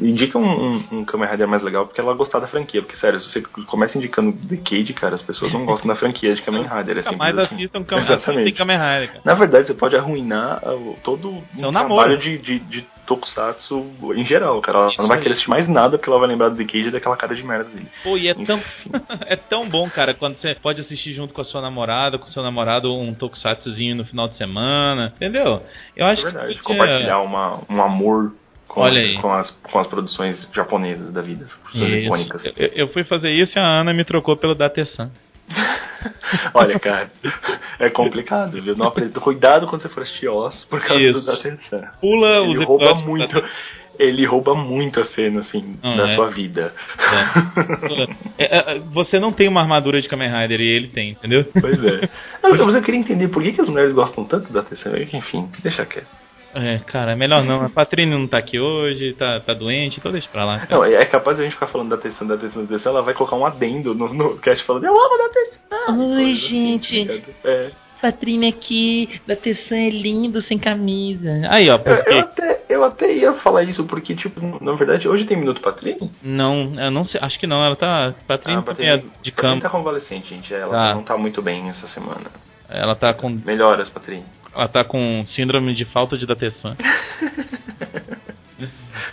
[0.02, 2.82] indica um, um, um Kamen Rider mais legal porque ela gostar da franquia.
[2.82, 6.42] Porque, sério, se você começa indicando Decade, cara, as pessoas não gostam da franquia de
[6.42, 6.98] Kamen Rider.
[6.98, 7.54] É mais assim.
[7.54, 8.30] assistam Kamen, Exatamente.
[8.30, 9.20] assistem Kamen Rider, cara.
[9.24, 11.94] Na verdade, você pode arruinar uh, todo o namoro.
[12.02, 14.78] trabalho de, de, de Tokusatsu em geral, cara.
[14.78, 16.90] Ela Isso não vai querer assistir mais nada porque ela vai lembrar do Decade e
[16.90, 17.88] daquela cara de merda dele.
[18.02, 18.60] Pô, e é tão,
[19.26, 22.28] é tão bom, cara, quando você pode assistir junto com a sua namorada, com o
[22.30, 25.62] seu namorado, um tokusatsuzinho no final de semana, entendeu?
[25.96, 26.54] Eu É acho verdade.
[26.54, 28.32] que Compartilhar uma, um amor
[28.74, 29.18] com, Olha aí.
[29.20, 31.44] com, as, com as produções japonesas da vida.
[31.44, 32.04] as Produções Isso.
[32.06, 32.42] icônicas.
[32.56, 35.10] Eu, eu fui fazer isso e a Ana me trocou pelo Datesan.
[36.54, 37.08] Olha, cara,
[37.78, 38.76] é complicado, viu?
[38.76, 39.20] Não aprenda.
[39.20, 41.24] Cuidado quando você for assistir Oz por causa Isso.
[41.26, 41.82] da atenção.
[42.00, 43.06] Pula os Ele rouba episódios.
[43.06, 43.44] muito.
[43.96, 46.14] Ele rouba muito a cena, assim, Hum, da é.
[46.16, 46.74] sua vida.
[48.38, 51.44] É, é, é, você não tem uma armadura de Kamen Rider e ele tem, entendeu?
[51.60, 52.08] Pois é.
[52.42, 54.96] Não, mas eu queria entender por que, que as mulheres gostam tanto da atenção.
[54.96, 56.08] Enfim, deixa quieto.
[56.54, 57.64] É, cara, é melhor não.
[57.64, 60.60] A Patrine não tá aqui hoje, tá, tá doente, então deixa pra lá.
[60.60, 60.74] cara.
[60.76, 63.02] Não, é capaz de a gente ficar falando da atenção, da atenção, da atenção, ela
[63.02, 66.14] vai colocar um adendo no, no cast falando, eu amo da atenção.
[66.16, 67.24] Oi, gente.
[67.44, 67.70] É.
[68.00, 71.30] Patrine aqui, da Tessan é lindo sem camisa.
[71.48, 72.18] Aí, ó, Eu, eu porque.
[72.18, 76.10] até, eu até ia falar isso, porque, tipo, na verdade, hoje tem Minuto Patrine?
[76.22, 78.12] Não, eu não sei, acho que não, ela tá.
[78.28, 79.62] Patrine Ah, é de Patrine campo.
[79.62, 80.52] tá convalescente, gente.
[80.52, 80.94] Ela Tá.
[80.94, 82.26] não tá muito bem essa semana.
[82.68, 83.30] Ela tá com.
[83.30, 84.24] Melhoras, Patrine.
[84.54, 86.76] Ela tá com síndrome de falta de dateção.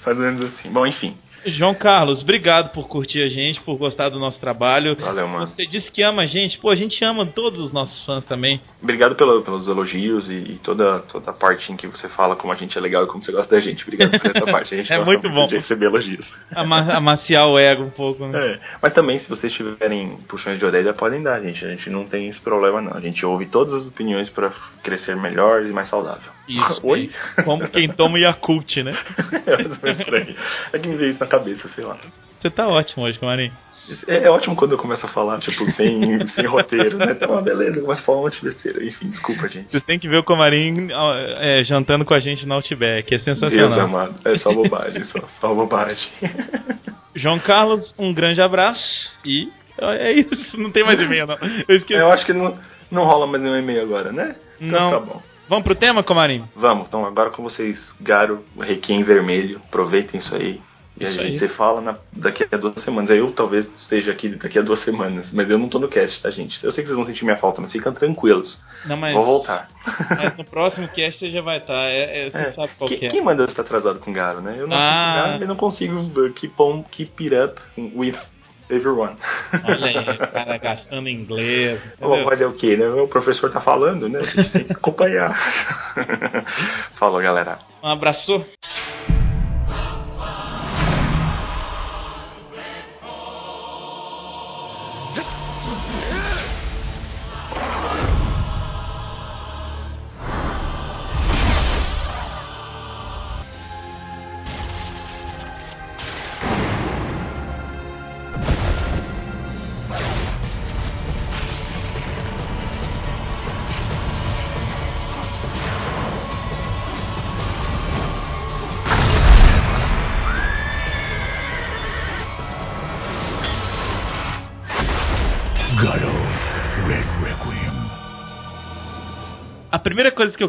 [0.06, 0.70] Menos assim.
[0.70, 1.16] Bom, enfim.
[1.46, 4.96] João Carlos, obrigado por curtir a gente, por gostar do nosso trabalho.
[4.96, 5.48] Valeu, mano.
[5.48, 8.62] Você disse que ama a gente, pô, a gente ama todos os nossos fãs também.
[8.82, 12.52] Obrigado pelo- pelos elogios e, e toda, toda a parte em que você fala como
[12.54, 13.84] a gente é legal e como você gosta da gente.
[13.84, 14.74] Obrigado por essa parte.
[14.74, 15.48] A gente É gosta muito bom.
[15.48, 16.26] de receber elogios.
[16.56, 18.40] Ama amaciar o ego um pouco, né?
[18.54, 21.64] É, mas também, se vocês tiverem puxões de orelha, podem dar, gente.
[21.66, 22.94] A gente não tem esse problema, não.
[22.96, 24.52] A gente ouve todas as opiniões pra
[24.84, 26.32] crescer melhor e mais saudável.
[26.56, 26.80] Isso.
[26.84, 27.10] Oi?
[27.44, 28.94] Como quem toma Yakult, né?
[30.74, 30.78] é.
[30.78, 31.98] É que me veio isso na cabeça, sei lá.
[32.40, 33.54] Você tá ótimo hoje, Marinho.
[34.08, 37.14] É, é ótimo quando eu começo a falar, tipo, sem, sem roteiro, né?
[37.14, 38.84] Tá uma beleza, eu começo a falar um monte de besteira.
[38.84, 39.72] Enfim, desculpa, gente.
[39.72, 40.90] Você tem que ver o Comarim
[41.40, 43.80] é, jantando com a gente no Outback, é Deus sensacional.
[43.82, 44.16] amado.
[44.26, 46.10] É só bobagem, só, só bobagem.
[47.16, 51.38] João Carlos, um grande abraço e é isso, não tem mais e-mail não.
[51.68, 52.00] Eu esqueci.
[52.00, 52.58] Eu acho que não,
[52.92, 54.36] não rola mais nenhum e-mail agora, né?
[54.60, 54.92] Então Não.
[54.92, 55.31] tá bom.
[55.52, 56.46] Vamos pro tema, Comarim?
[56.56, 60.62] Vamos, então agora com vocês, Garo, Requiem Vermelho, aproveitem isso aí.
[60.98, 61.50] E Isso a gente aí.
[61.50, 63.10] se fala na- daqui a duas semanas.
[63.10, 66.32] Eu talvez esteja aqui daqui a duas semanas, mas eu não tô no cast, tá,
[66.32, 66.58] gente?
[66.64, 68.64] Eu sei que vocês vão sentir minha falta, mas fiquem tranquilos.
[68.86, 69.68] Não, mas, Vou voltar.
[70.10, 71.74] Mas no próximo cast você já vai estar.
[71.90, 73.10] É, é, você É, sabe qual quem, que é.
[73.10, 74.56] quem manda estar atrasado com Garo, né?
[74.58, 75.28] Eu não Ah.
[75.32, 78.16] Garo e não consigo keep, on, keep it up with
[78.76, 79.16] everyone.
[79.64, 81.82] Olha aí, o cara gastando inglês.
[82.00, 82.24] Bom?
[82.24, 82.88] Fazer o quê, né?
[82.90, 84.20] O professor tá falando, né?
[84.20, 85.38] A gente tem que acompanhar.
[86.98, 87.60] Falou, galera.
[87.84, 88.46] Um abraço.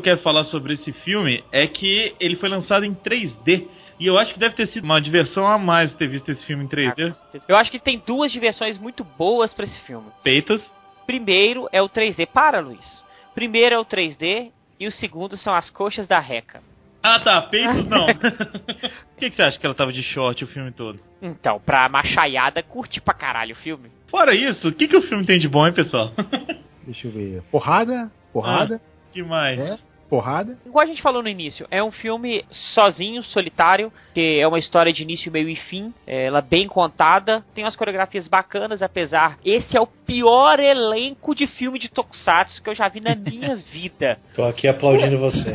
[0.02, 3.66] Quero falar sobre esse filme é que ele foi lançado em 3D.
[3.98, 6.64] E eu acho que deve ter sido uma diversão a mais ter visto esse filme
[6.64, 7.14] em 3D.
[7.48, 10.08] Eu acho que tem duas diversões muito boas pra esse filme.
[10.22, 10.62] Peitas.
[11.06, 12.26] Primeiro é o 3D.
[12.26, 13.04] Para, Luiz.
[13.34, 16.60] Primeiro é o 3D e o segundo são as coxas da Reca.
[17.02, 18.06] Ah tá, peitos não.
[18.14, 21.00] Por que, que você acha que ela tava de short o filme todo?
[21.20, 23.90] Então, pra machaiada, curte pra caralho o filme.
[24.08, 26.12] Fora isso, o que, que o filme tem de bom, hein, pessoal?
[26.84, 27.42] Deixa eu ver.
[27.50, 28.80] Porrada, porrada,
[29.12, 29.58] que mais?
[29.58, 29.78] É.
[30.12, 30.58] porrada.
[30.66, 32.44] Igual a gente falou no início, é um filme
[32.74, 35.94] sozinho, solitário, que é uma história de início, meio e fim.
[36.06, 39.38] É, ela bem contada, tem umas coreografias bacanas, apesar.
[39.42, 43.56] Esse é o pior elenco de filme de Tokusatsu que eu já vi na minha
[43.72, 44.18] vida.
[44.34, 45.54] Tô aqui aplaudindo você.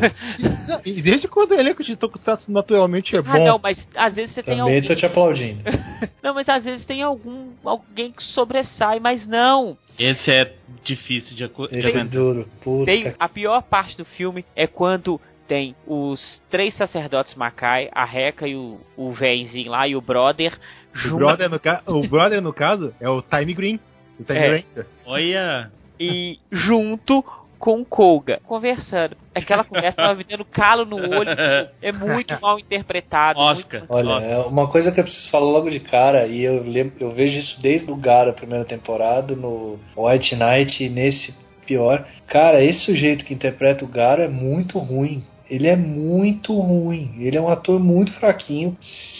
[0.67, 3.45] Não, E desde quando o elenco de Tokusatsu naturalmente é Ah, bom?
[3.45, 4.87] não, mas às vezes você tem Também alguém.
[4.89, 5.61] tô te aplaudindo.
[6.23, 9.77] Não, mas às vezes tem algum alguém que sobressai, mas não.
[9.99, 12.47] Esse é difícil de, de Esse é duro.
[12.61, 18.05] Puta Tem a pior parte do filme é quando tem os três sacerdotes Makai, a
[18.05, 20.57] Reca e o, o véizinho lá e o brother
[20.93, 21.81] O junto brother, no ca...
[21.85, 23.79] o brother, no caso, é o Time Green.
[24.19, 24.49] O Time É.
[24.49, 24.87] Ranger.
[25.05, 27.23] Olha, e junto
[27.59, 29.15] com o Koga conversando.
[29.33, 31.29] Aquela conversa tava me dando calo no olho.
[31.81, 33.39] É muito mal interpretado.
[33.39, 33.81] Oscar.
[33.81, 34.25] muito- Olha, Nossa.
[34.25, 37.37] é uma coisa que eu preciso falar logo de cara, e eu, lembro, eu vejo
[37.37, 41.33] isso desde o Gara, a primeira temporada, no White Knight e nesse
[41.65, 42.05] pior.
[42.27, 45.23] Cara, esse sujeito que interpreta o Gara é muito ruim.
[45.49, 47.15] Ele é muito ruim.
[47.19, 48.77] Ele é um ator muito fraquinho.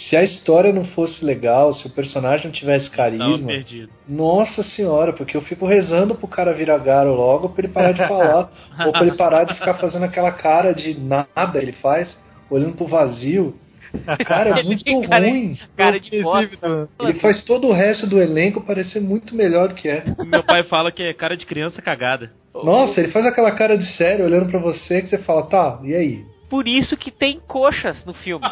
[0.08, 3.50] Se a história não fosse legal, se o personagem não tivesse carisma,
[4.08, 7.98] nossa senhora, porque eu fico rezando pro cara virar Garo logo pra ele parar de
[8.08, 8.50] falar.
[8.86, 12.16] ou pra ele parar de ficar fazendo aquela cara de nada ele faz,
[12.50, 13.54] olhando pro vazio.
[14.26, 15.58] Cara, é muito cara- ruim.
[15.76, 16.44] Cara de bosta.
[16.44, 16.88] Esquisito.
[17.00, 20.04] Ele faz todo o resto do elenco parecer muito melhor do que é.
[20.26, 22.30] Meu pai fala que é cara de criança cagada.
[22.54, 25.94] Nossa, ele faz aquela cara de sério olhando pra você que você fala, tá, e
[25.94, 26.24] aí?
[26.48, 28.46] Por isso que tem coxas no filme.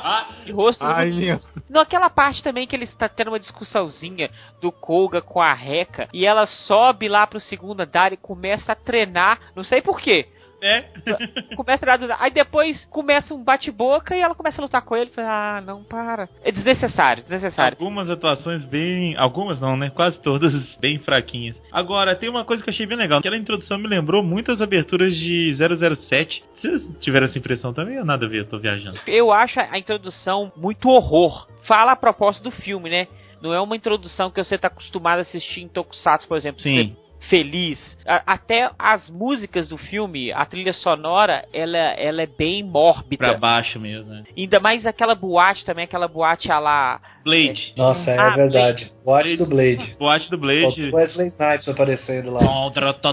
[0.44, 1.38] E rostos Ai, meu.
[1.68, 6.26] Naquela parte também que ele está tendo uma discussãozinha do Koga com a Reca e
[6.26, 10.26] ela sobe lá pro segundo andar e começa a treinar, não sei porquê,
[10.62, 10.84] É.
[11.56, 15.10] Começa a Aí depois começa um bate-boca e ela começa a lutar com ele.
[15.10, 16.28] Fala, ah, não, para.
[16.42, 17.76] É desnecessário, desnecessário.
[17.78, 19.16] Algumas atuações bem.
[19.16, 19.90] Algumas não, né?
[19.90, 21.60] Quase todas bem fraquinhas.
[21.72, 23.18] Agora, tem uma coisa que eu achei bem legal.
[23.18, 26.44] Aquela introdução me lembrou muitas aberturas de 007.
[26.56, 28.40] Vocês tiveram essa impressão também ou nada a ver?
[28.40, 28.98] Eu tô viajando.
[29.06, 31.46] Eu acho a introdução muito horror.
[31.66, 33.08] Fala a proposta do filme, né?
[33.40, 36.60] Não é uma introdução que você tá acostumado a assistir em Tokusatsu, por exemplo.
[36.60, 36.94] Sim.
[36.94, 37.96] Você feliz.
[38.06, 43.16] Até as músicas do filme, a trilha sonora, ela, ela é bem mórbida.
[43.16, 44.22] Pra baixo mesmo, né?
[44.36, 47.00] Ainda mais aquela boate também, aquela boate a lá.
[47.24, 47.74] Blade.
[47.76, 48.92] Nossa, é Ah, verdade.
[49.04, 49.96] Boate do Blade.
[49.98, 50.90] Boate do Blade.
[50.90, 52.40] O Wesley Snipes aparecendo lá.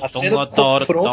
[0.06, 0.52] A cena do
[0.86, 1.08] confronto,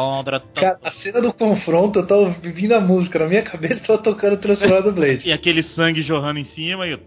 [0.54, 4.34] Cara, a cena do confronto, eu tava ouvindo a música, na minha cabeça tava tocando
[4.34, 5.20] o Transformado do Blade.
[5.30, 7.00] E aquele sangue jorrando em cima e o.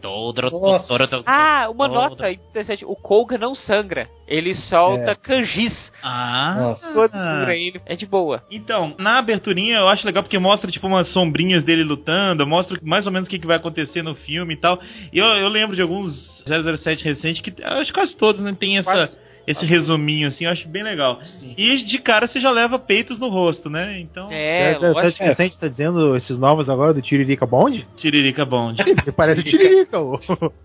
[0.51, 0.87] Nossa.
[1.25, 4.07] Ah, uma nota interessante: o Koga não sangra.
[4.33, 5.15] Ele solta É.
[5.15, 5.91] kanjis.
[6.01, 6.55] Ah.
[6.57, 7.53] Nossa.
[7.53, 7.79] Ele.
[7.85, 8.41] É de boa.
[8.49, 13.05] Então, na aberturinha eu acho legal porque mostra tipo umas sombrinhas dele lutando, mostra mais
[13.05, 14.79] ou menos o que, que vai acontecer no filme e tal.
[15.11, 18.77] E eu, eu lembro de alguns 007 recentes que acho que quase todos, né, tem
[18.77, 19.17] essa Quase.
[19.45, 21.19] Esse resuminho assim, eu acho bem legal.
[21.57, 23.99] E de cara você já leva peitos no rosto, né?
[23.99, 25.23] Então, É, É, o lógico.
[25.23, 27.85] recente tá dizendo esses novos agora do Tiririca Bond?
[27.97, 28.81] Tiririca Bond.
[28.85, 29.97] Ele parece o Tiririca.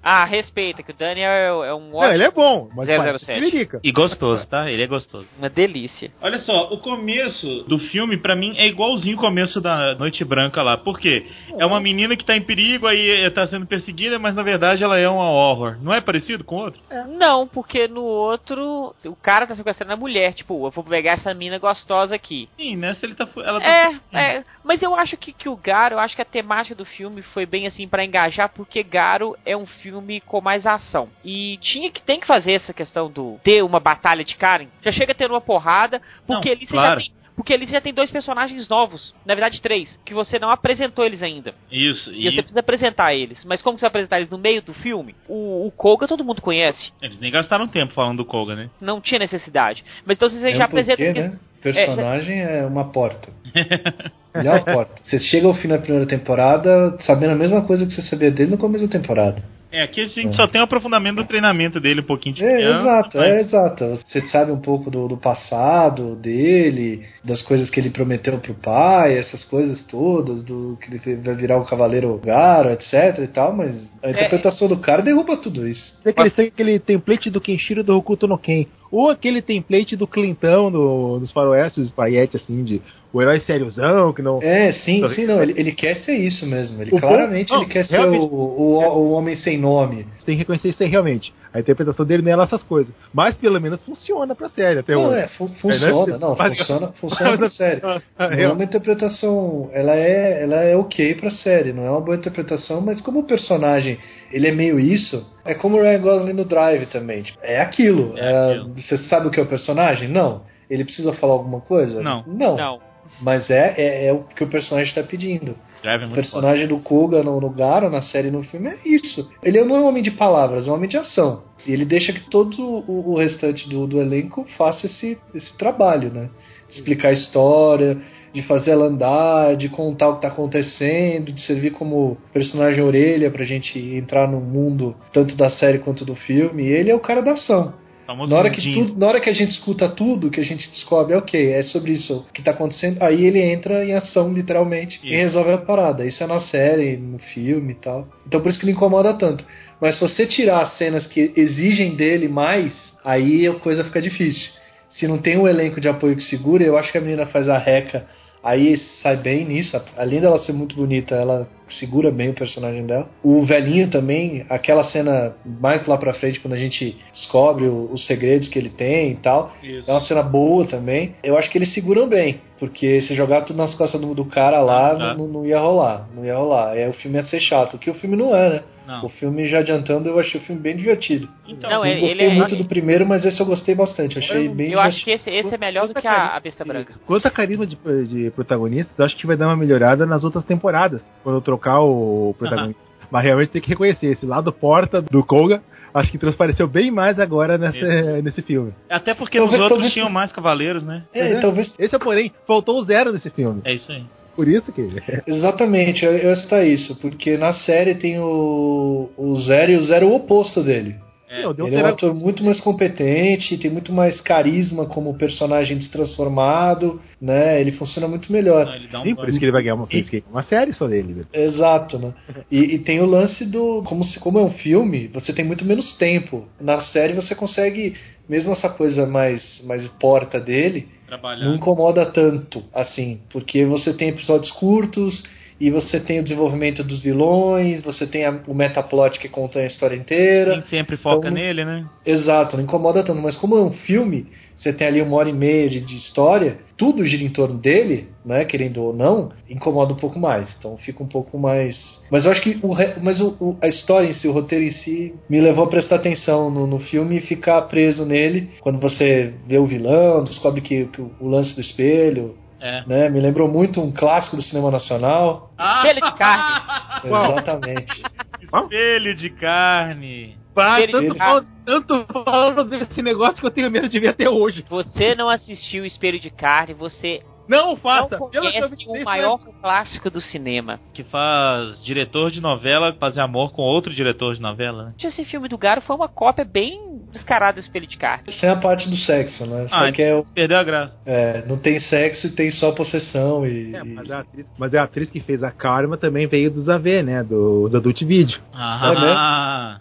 [0.02, 2.14] Ah, respeita, que o Daniel é, é um Não, ótimo.
[2.14, 3.40] ele é bom, mas parece o 007.
[3.40, 3.80] Tiririca.
[3.82, 4.70] E gostoso, tá?
[4.70, 5.26] Ele é gostoso.
[5.38, 6.10] Uma delícia.
[6.20, 10.62] Olha só, o começo do filme, pra mim, é igualzinho o começo da Noite Branca
[10.62, 10.76] lá.
[10.76, 11.26] Por quê?
[11.58, 14.98] É uma menina que tá em perigo, aí tá sendo perseguida, mas na verdade ela
[14.98, 15.76] é uma horror.
[15.82, 16.80] Não é parecido com o outro?
[17.18, 18.67] Não, porque no outro,
[19.06, 20.32] o cara tá sequestrando a mulher.
[20.34, 22.48] Tipo, eu vou pegar essa mina gostosa aqui.
[22.56, 23.28] Sim, nessa ele tá.
[23.36, 26.26] Ela tá É, é, mas eu acho que, que o Garo, eu acho que a
[26.26, 30.66] temática do filme foi bem assim pra engajar, porque Garo é um filme com mais
[30.66, 31.08] ação.
[31.24, 34.68] E tinha que tem que fazer essa questão do ter uma batalha de Karen.
[34.82, 37.00] Já chega a ter uma porrada, porque Não, ali você claro.
[37.00, 40.40] já tem porque ali você já tem dois personagens novos, na verdade três, que você
[40.40, 41.54] não apresentou eles ainda.
[41.70, 43.44] Isso, E, e você precisa apresentar eles.
[43.44, 45.14] Mas como você vai apresentar eles no meio do filme?
[45.28, 46.92] O, o Koga todo mundo conhece.
[47.00, 48.68] eles nem gastaram tempo falando do Koga, né?
[48.80, 49.84] Não tinha necessidade.
[50.04, 50.96] Mas então você Mesmo já apresenta.
[50.96, 51.38] porque, né?
[51.58, 53.28] O personagem é uma porta.
[54.34, 55.00] Ele é uma porta.
[55.04, 58.50] Você chega ao fim da primeira temporada sabendo a mesma coisa que você sabia dele
[58.50, 59.42] no começo da temporada.
[59.70, 62.56] É, aqui a gente só tem o aprofundamento do treinamento dele, um pouquinho de É,
[62.56, 63.84] criança, exato, mas- é exato.
[64.06, 69.18] Você sabe um pouco do, do passado dele, das coisas que ele prometeu pro pai,
[69.18, 73.90] essas coisas todas, do que ele vai virar o Cavaleiro Garo, etc e tal, mas
[74.02, 75.98] a interpretação do cara derruba tudo isso.
[76.02, 78.66] Tem aquele, tem aquele template do Kenshiro do Hokuto no Ken.
[78.90, 82.80] Ou aquele template do Clintão do, dos faroestes, os paietes, assim, de
[83.12, 84.38] o herói sériozão, que não...
[84.42, 86.80] É, sim, sim, não, ele, ele quer ser isso mesmo.
[86.82, 90.06] Ele O claramente bom- ele não, quer ser o, o, o homem sem nome.
[90.26, 91.32] Tem que reconhecer isso aí realmente.
[91.52, 92.94] A interpretação dele não é lá essas coisas.
[93.12, 95.20] Mas pelo menos funciona pra série até Não, hoje.
[95.20, 96.18] é, fu- funciona, né?
[96.20, 97.80] não, Mas- funciona, funciona pra série.
[97.82, 102.00] Ah, Não é uma interpretação, ela é, ela é ok pra série, não é uma
[102.00, 103.98] boa interpretação, mas como o personagem,
[104.30, 108.12] ele é meio isso, é como o Ryan Gosling no Drive também, tipo, é aquilo.
[108.16, 108.60] É É.
[108.82, 110.08] Você sabe o que é o personagem?
[110.08, 110.42] Não.
[110.68, 112.02] Ele precisa falar alguma coisa?
[112.02, 112.22] Não.
[112.26, 112.56] Não.
[112.56, 112.87] Não.
[113.20, 115.56] Mas é, é, é o que o personagem está pedindo.
[115.84, 119.30] É O personagem do Kuga no, no Garo, na série e no filme, é isso.
[119.42, 121.42] Ele não é um homem de palavras, é um homem de ação.
[121.66, 126.12] E ele deixa que todo o, o restante do, do elenco faça esse, esse trabalho,
[126.12, 126.30] né?
[126.68, 127.98] De explicar a história,
[128.32, 133.30] de fazer ela andar, de contar o que tá acontecendo, de servir como personagem orelha
[133.30, 136.64] pra gente entrar no mundo tanto da série quanto do filme.
[136.64, 137.74] E ele é o cara da ação.
[138.08, 140.66] Famoso Na hora, que tudo, na hora que a gente escuta tudo, que a gente
[140.70, 145.08] descobre, ok, é sobre isso que tá acontecendo, aí ele entra em ação, literalmente, e
[145.08, 145.16] Isso.
[145.16, 146.06] resolve a parada.
[146.06, 148.08] Isso é na série, no filme e tal.
[148.26, 149.44] Então por isso que ele incomoda tanto.
[149.78, 152.72] Mas se você tirar as cenas que exigem dele mais,
[153.04, 154.50] aí a coisa fica difícil.
[154.88, 157.46] Se não tem um elenco de apoio que segura, eu acho que a menina faz
[157.46, 158.06] a reca,
[158.42, 159.78] aí sai bem nisso.
[159.98, 161.46] Além dela ser muito bonita, ela
[161.78, 163.08] segura bem o personagem dela.
[163.22, 168.06] O velhinho também, aquela cena mais lá pra frente, quando a gente descobre o- os
[168.06, 169.52] segredos que ele tem e tal.
[169.62, 169.90] Isso.
[169.90, 171.14] É uma cena boa também.
[171.22, 172.40] Eu acho que eles seguram bem.
[172.58, 175.14] Porque se jogar tudo nas costas do, do cara lá, Ah, tá.
[175.14, 176.08] não, não ia rolar.
[176.12, 176.70] Não ia rolar.
[176.70, 177.74] Aí o filme ia ser chato.
[177.74, 178.62] O que o filme não é, né?
[178.84, 179.04] Não.
[179.04, 181.28] O filme, já adiantando, eu achei o filme bem divertido.
[181.46, 184.18] Então, Não, eu ele- gostei ele é- muito do primeiro, mas esse eu gostei bastante.
[184.18, 186.94] Achei bem Eu acho que esse, esse é melhor do que a, a Besta Branca.
[187.06, 187.76] Quanto a carisma de,
[188.06, 191.80] de protagonistas, eu acho que vai dar uma melhorada nas outras temporadas, quando eu trocar
[191.80, 192.80] o protagonista.
[193.10, 195.62] Mas realmente tem que reconhecer, esse lado porta do Koga,
[195.94, 198.72] acho que transpareceu bem mais agora nessa, nesse filme.
[198.88, 201.04] Até porque Talvez- nos outros talvez- tinham mais cavaleiros, né?
[201.14, 201.40] É, Uhum.
[201.40, 201.72] talvez.
[201.78, 203.62] Esse, porém, faltou o zero nesse filme.
[203.64, 204.04] É isso aí.
[204.36, 204.82] Por isso que.
[205.26, 206.94] Exatamente, eu eu ia citar isso.
[207.00, 210.94] Porque na série tem o, o Zero e o Zero é o oposto dele.
[211.30, 211.42] É.
[211.42, 215.76] Não, deu Ele é um ator muito mais competente, tem muito mais carisma como personagem
[215.76, 217.60] destransformado, né?
[217.60, 218.64] Ele funciona muito melhor.
[218.64, 220.86] Não, ele um Sim, por isso que ele vai ganhar uma, ganha uma série só
[220.86, 221.26] dele.
[221.32, 222.14] Exato, né?
[222.50, 223.82] E, e tem o lance do.
[223.84, 226.48] Como, se, como é um filme, você tem muito menos tempo.
[226.60, 227.94] Na série você consegue,
[228.28, 231.44] mesmo essa coisa mais, mais porta dele, trabalhar.
[231.44, 235.22] não incomoda tanto, assim, porque você tem episódios curtos
[235.60, 239.66] e você tem o desenvolvimento dos vilões, você tem a- o metaplot que conta a
[239.66, 240.52] história inteira.
[240.52, 241.84] Nem sempre foca Então, nele, né?
[242.06, 245.32] Exato, não incomoda tanto, mas como é um filme, você tem ali uma hora e
[245.32, 249.96] meia de, de história, tudo gira em torno dele, né, querendo ou não, incomoda um
[249.96, 250.54] pouco mais.
[250.58, 251.76] Então fica um pouco mais.
[252.10, 254.70] Mas eu acho que o, mas o, o- a história em si, o roteiro em
[254.70, 258.48] si, me levou a prestar atenção no, no filme e ficar preso nele.
[258.60, 262.84] Quando você vê o vilão, descobre que, que o lance do espelho, É.
[262.86, 265.52] né, me lembrou muito um clássico do cinema nacional.
[265.58, 266.62] Espelho de carne.
[267.04, 268.02] Exatamente.
[268.42, 270.36] Espelho de carne.
[270.54, 274.64] Pá, tanto, fala, tanto fala desse negócio que eu tenho medo de ver até hoje.
[274.68, 278.08] Você não assistiu Espelho de Carne, você Não não faça!
[278.10, 280.78] Pelo que eu conhece vi, o isso maior clássico do cinema.
[280.92, 284.92] Que faz diretor de novela fazer amor com outro diretor de novela, né?
[285.02, 288.30] Esse filme do Garo foi uma cópia bem descarada do Espelho de Carne.
[288.34, 289.66] Sem a parte do sexo, né?
[289.68, 290.94] Só Ah, que é, o- Perdeu a graça.
[291.06, 293.74] é, não tem sexo e tem só possessão e.
[293.74, 297.02] É, mas, a atriz, mas a atriz que fez a Karma também veio dos AV,
[297.02, 297.22] né?
[297.22, 298.38] Do, do Adult Video.
[298.52, 299.80] Ah.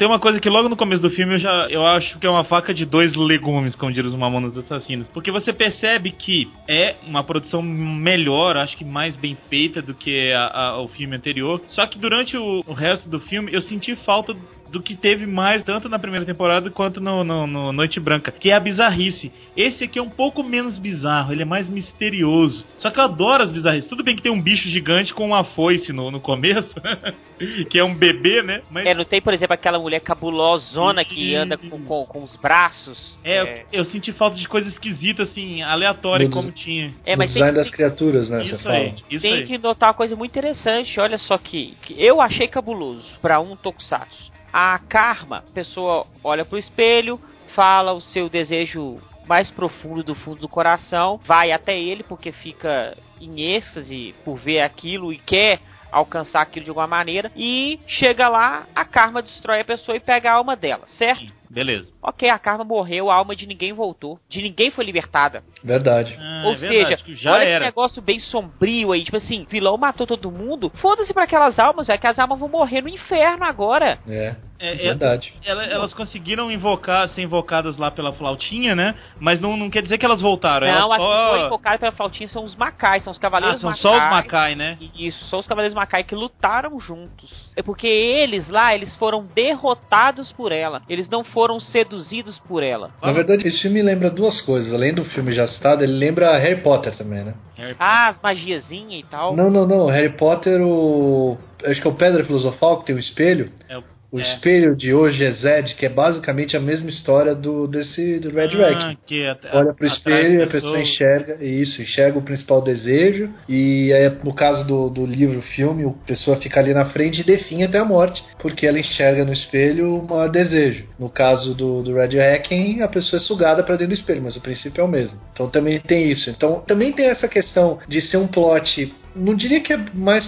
[0.00, 2.30] Tem uma coisa que logo no começo do filme eu já eu acho que é
[2.30, 5.06] uma faca de dois legumes, como diz os Mamonas Assassinos.
[5.08, 10.32] Porque você percebe que é uma produção melhor, acho que mais bem feita do que
[10.32, 11.60] a- a- o filme anterior.
[11.68, 14.34] Só que durante o, o resto do filme eu senti falta
[14.70, 18.50] do que teve mais, tanto na primeira temporada quanto no, no- no Noite Branca, que
[18.50, 19.32] é a bizarrice.
[19.56, 22.64] Esse aqui é um pouco menos bizarro, ele é mais misterioso.
[22.78, 23.88] Só que eu adoro as bizarrices.
[23.88, 26.74] Tudo bem que tem um bicho gigante com uma foice no, no começo,
[27.68, 28.62] que é um bebê, né?
[28.70, 32.36] Mas É, não tem, por exemplo, aquela mulher cabulosona que anda com, com, com os
[32.36, 33.18] braços.
[33.24, 36.92] é, eu, eu senti falta de coisa esquisita, assim, aleatória, No como tinha.
[37.04, 38.44] é, no mas tem, design das tem- criaturas, né?
[38.44, 38.76] Isso você fala.
[38.76, 39.44] aí, isso tem aí.
[39.46, 40.98] que notar uma coisa muito interessante.
[41.00, 44.29] Olha só que, que eu achei cabuloso pra um tokusatsu.
[44.52, 47.20] A Karma, a pessoa olha pro espelho,
[47.54, 52.96] fala o seu desejo mais profundo do fundo do coração, vai até ele porque fica
[53.20, 55.60] em êxtase por ver aquilo e quer
[55.92, 60.30] alcançar aquilo de alguma maneira e chega lá, a Karma destrói a pessoa e pega
[60.30, 61.39] a alma dela, certo?
[61.50, 61.92] Beleza.
[62.00, 65.42] Ok, a Karma morreu, a alma de ninguém voltou, de ninguém foi libertada.
[65.64, 66.16] Verdade.
[66.18, 67.58] Ah, Ou é verdade, seja, que já olha era.
[67.64, 70.70] que negócio bem sombrio aí, tipo assim, vilão matou todo mundo.
[70.76, 73.98] Foda-se pra aquelas almas, é que as almas vão morrer no inferno agora.
[74.08, 75.34] É, É, é- verdade.
[75.44, 78.94] ela- elas conseguiram invocar, ser invocadas lá pela flautinha, né?
[79.18, 80.66] Mas não, não quer dizer que elas voltaram.
[80.66, 83.60] Não, elas as que foram invocadas pela flautinha são os macais, são os Ah, cavaleiros
[83.60, 83.82] são macais.
[83.82, 84.78] só os Macai, né?
[84.96, 87.50] Isso, são os cavaleiros macai que lutaram juntos.
[87.56, 90.82] É porque eles lá, eles foram derrotados por ela.
[90.88, 92.90] Eles não foram seduzidos por ela.
[93.02, 94.72] Na verdade, esse filme lembra duas coisas.
[94.74, 97.34] Além do filme já citado, ele lembra Harry Potter também, né?
[97.78, 99.34] Ah, as magiazinhas e tal.
[99.36, 99.86] Não, não, não.
[99.86, 101.38] Harry Potter, o.
[101.64, 103.50] Acho que é o Pedra Filosofal, que tem o espelho.
[103.68, 104.22] É o- O é.
[104.22, 108.50] espelho de hoje é Zed, que é basicamente a mesma história do desse do Red
[108.60, 113.30] Ah, que a- Olha pro espelho e a pessoa enxerga isso, enxerga o principal desejo.
[113.48, 117.24] E aí, no caso do, do livro, filme, a pessoa fica ali na frente e
[117.24, 120.86] definha até a morte, porque ela enxerga no espelho o maior desejo.
[120.98, 124.36] No caso do, do Red Hacking, a pessoa é sugada para dentro do espelho, mas
[124.36, 125.18] o princípio é o mesmo.
[125.32, 126.28] Então também tem isso.
[126.30, 130.24] Então também tem essa questão de ser um plot não diria que é mais